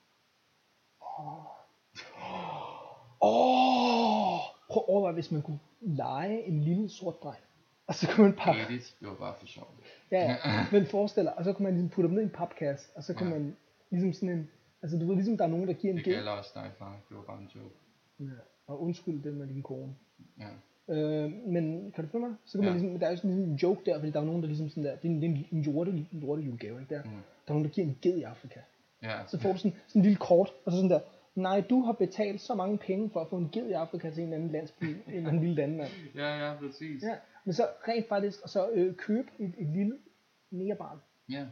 [3.23, 4.39] Åh!
[4.71, 7.39] Prøv at overveje, hvis man kunne lege en lille sort dreng.
[7.87, 8.61] Og så kunne man pakke...
[8.62, 9.69] Edith, det var bare for sjov.
[10.11, 10.66] Ja, ja.
[10.73, 12.87] Men forestil dig, og så kunne man ligesom putte dem ned i en papkasse.
[12.97, 13.39] Og så kunne Ja.
[13.39, 13.57] man
[13.91, 14.49] ligesom sådan en...
[14.83, 16.16] Altså du ved, ligesom der er nogen, der giver en Det gave.
[16.16, 16.97] gælder også dig, far.
[17.09, 17.75] Det var bare en joke.
[18.21, 18.37] Ja.
[18.66, 19.95] Og undskyld det med din kone.
[20.41, 20.49] Ja.
[20.95, 22.35] Øh, men kan du følge mig?
[22.45, 22.81] Så kan man Ja.
[22.81, 24.85] ligesom, der er jo sådan en joke der, fordi der er nogen, der ligesom sådan
[24.85, 27.03] der, det er en, det en, en jorte, en jorte julegave, ikke der?
[27.03, 27.11] Mm.
[27.11, 28.61] Der er nogen, der giver en ged i Afrika.
[29.03, 29.12] Ja.
[29.27, 31.01] Så får du sådan, sådan en lille kort, og så sådan der,
[31.35, 34.24] nej, du har betalt så mange penge for at få en ged i Afrika til
[34.24, 35.91] en anden landsby, en eller anden lille landmand.
[36.14, 37.03] Ja, ja, præcis.
[37.03, 37.14] Ja,
[37.45, 39.99] men så rent faktisk, og så øh, købe et, et lille
[40.51, 40.99] nærebarn,
[41.31, 41.47] Ja.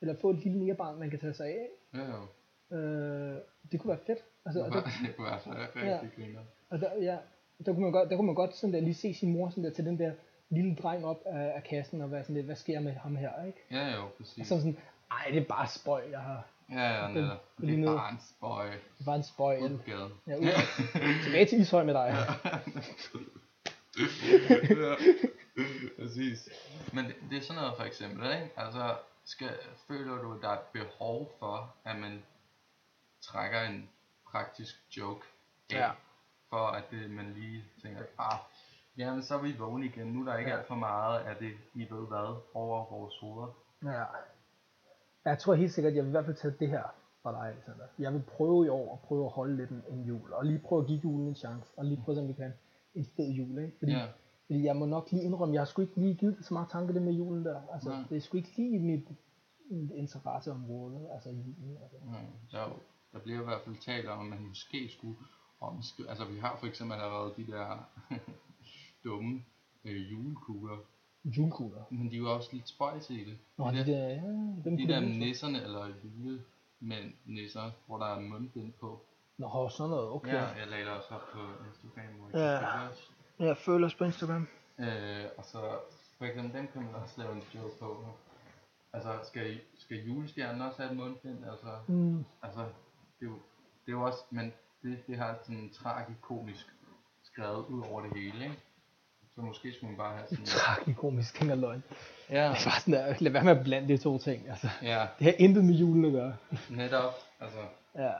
[0.00, 1.66] eller få et lille nærebarn, man kan tage sig af.
[1.94, 2.76] Ja, jo.
[2.76, 3.36] Øh,
[3.72, 4.18] det kunne være fedt.
[4.46, 5.98] Altså, Det og var, der, det kunne være så rigtig Ja.
[6.24, 6.40] griner.
[6.70, 7.16] og der, ja,
[7.66, 9.64] der kunne man godt, der kunne man godt sådan der, lige se sin mor sådan
[9.64, 10.12] der, til den der
[10.50, 13.44] lille dreng op af, af kassen, og være sådan lidt, hvad sker med ham her,
[13.46, 13.58] ikke?
[13.70, 14.48] Ja, jo, Og præcis.
[14.48, 14.76] så sådan,
[15.10, 17.56] ej, det er bare spøj, jeg har, Ja, ja, netop.
[17.60, 18.70] det Det er bare en spøj.
[18.98, 19.56] det var en spøj.
[19.86, 20.12] Gaden.
[20.26, 21.22] Ja, ud.
[21.24, 22.26] Tilbage til Ishøj med dig.
[24.70, 24.94] ja,
[26.02, 26.48] præcis.
[26.92, 28.50] Men det, det er sådan noget for eksempel, ikke?
[28.56, 29.50] Altså, skal,
[29.88, 32.22] føler du, at der er et behov for, at man
[33.22, 33.88] trækker en
[34.30, 35.26] praktisk joke
[35.70, 35.90] af, Ja.
[36.50, 38.38] for at det, man lige tænker, ah,
[38.96, 40.56] jamen så er vi vågne igen, nu er der ikke Ja.
[40.58, 43.52] alt for meget af det, I ved hvad, over vores hoveder.
[43.84, 44.04] Ja.
[45.24, 46.82] Jeg tror helt sikkert, jeg vil i hvert fald tage det her
[47.22, 47.84] fra dig, Alexander.
[47.98, 50.58] Jeg vil prøve i år at prøve at holde lidt en, en jul, og lige
[50.58, 52.52] prøve at give julen en chance, og lige prøve, om vi kan
[52.94, 53.78] en fed jul, ikke?
[53.78, 54.06] Fordi, Ja.
[54.46, 56.68] fordi jeg må nok lige indrømme, jeg har sgu ikke lige givet det så meget
[56.70, 57.60] tanke det med julen der.
[57.72, 58.04] Altså, Nej.
[58.08, 59.08] det er sgu ikke lige mit,
[59.70, 61.78] mit interesseområde, altså julen.
[61.82, 61.96] Altså.
[62.04, 62.12] Mm,
[62.52, 62.72] der, er
[63.12, 65.16] der bliver i hvert fald talt om, at man måske skulle
[65.60, 67.88] omskrive, altså vi har for eksempel allerede de der
[69.04, 69.44] dumme
[69.84, 70.76] øh, julekugler,
[71.24, 71.82] Julekugler.
[71.90, 73.38] men de er jo også lidt spøjse i det.
[73.56, 74.14] Nå, de, de der, ja,
[74.64, 79.00] dem de der nisserne eller julemænd nisser, hvor der er mundbind på.
[79.38, 80.32] Nå, sådan noget, okay.
[80.34, 82.58] Ja, jeg lagde det også op på Instagram, hvor Ja.
[82.58, 83.12] kan følge os.
[83.38, 84.48] Jeg følger os på Instagram.
[84.78, 85.60] Øh, og så
[86.18, 88.04] for eksempel dem kan man også lave en joke på.
[88.92, 91.44] Altså, skal, skal julestjernen også have et mundbind?
[91.44, 92.24] Altså, Mm.
[92.42, 92.60] altså,
[93.20, 93.34] det er jo,
[93.86, 94.52] det er jo også, men
[94.82, 96.66] det, det har sådan tragikomisk
[97.22, 98.58] skrevet ud over det hele, ikke?
[99.40, 100.44] Så måske skulle man bare have sådan...
[100.60, 101.82] Tragikomisk, ikke løgn.
[102.30, 104.68] Ja, Det er bare sådan der, lad være med at blande de to ting, altså.
[104.82, 106.36] ja, Det har intet med julen at gøre.
[106.70, 107.12] netop.
[107.40, 107.58] Altså,
[107.94, 108.12] Ja,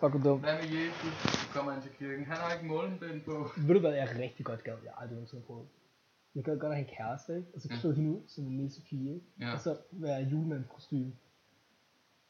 [0.00, 0.42] fucking dumt.
[0.42, 1.14] hvad med Jesus?
[1.46, 2.24] Du kommer ind til kirken.
[2.26, 3.50] Han har ikke målenbind på.
[3.56, 4.74] Ved du hvad, jeg rigtig godt gad?
[4.84, 5.66] Jeg aldrig nogensinde prøvet.
[6.34, 7.48] Jeg gad godt have en kæreste, ikke?
[7.54, 9.26] Og så klæde hende ud som en nisse pige, ikke?
[9.40, 9.52] Ja.
[9.52, 11.12] Og så være julemandens kostume.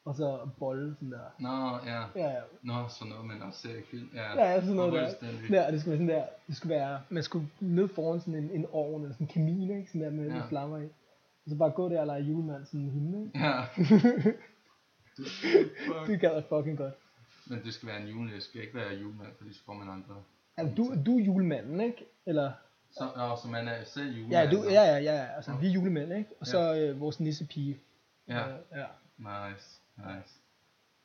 [0.04, 1.18] Og så bolle sådan der.
[1.38, 2.00] Nå, ja.
[2.16, 2.40] Ja, ja.
[2.62, 4.08] Nå, sådan noget, men også ser i film.
[4.14, 5.08] Ja, Ja, ja, sådan noget der.
[5.50, 8.34] Ja, og det skulle være sådan der, det skulle være, man skulle ned foran sådan
[8.34, 9.86] en, en ovn, eller sådan en kamin, ikke?
[9.88, 10.46] Sådan der med, Ja.
[10.48, 10.84] flammer i.
[11.44, 13.38] Og så bare gå der og lege julemand sådan en himne, ikke?
[13.38, 13.64] Ja.
[15.16, 15.26] Det,
[15.86, 16.06] fuck.
[16.06, 16.94] Det gad jeg fucking godt.
[17.46, 18.34] Men det skal være en julenisse.
[18.36, 20.14] Det skal ikke være julemand, fordi så får man andre.
[20.56, 22.04] Altså, du, du er julemanden, ikke?
[22.26, 22.52] Eller,
[22.92, 24.32] Så, nå, så man er selv julemand.
[24.32, 26.30] ja, du, ja, ja, ja, ja, altså, vi er julemænd, ikke?
[26.40, 27.78] Og så øh, vores nissepige.
[28.28, 28.86] Ja, Øh, ja.
[29.18, 30.40] nice, nice.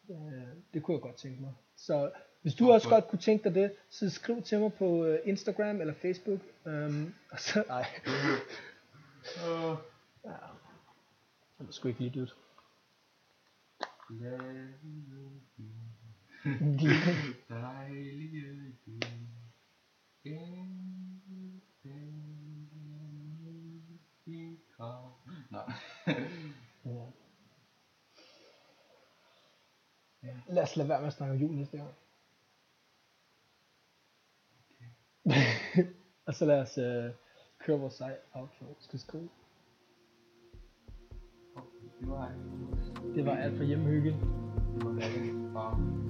[0.09, 1.53] Øh, det kunne jeg godt tænke mig.
[1.75, 2.11] Så
[2.41, 5.81] hvis du også godt kunne tænke dig det, så skriv til mig på øh, Instagram
[5.81, 6.39] eller Facebook.
[6.65, 7.85] Um, og så, nej.
[9.45, 9.77] Uh,
[10.25, 10.31] Ja.
[11.59, 12.35] Det var sgu ikke lige dyrt.
[17.49, 18.73] Dejlige jul.
[20.23, 21.21] En
[24.25, 25.11] i kom.
[25.49, 25.59] Nå.
[26.85, 27.05] Ja.
[30.47, 31.93] Lad os lade være med at snakke om jul næste gang.
[36.27, 37.11] og så lad os øh,
[37.59, 38.75] køre vores sej outro.
[38.79, 39.29] Skal skrive.
[41.55, 42.33] Okay, det var
[43.15, 44.09] Det var alt for hjemmehygge.
[44.09, 46.08] det var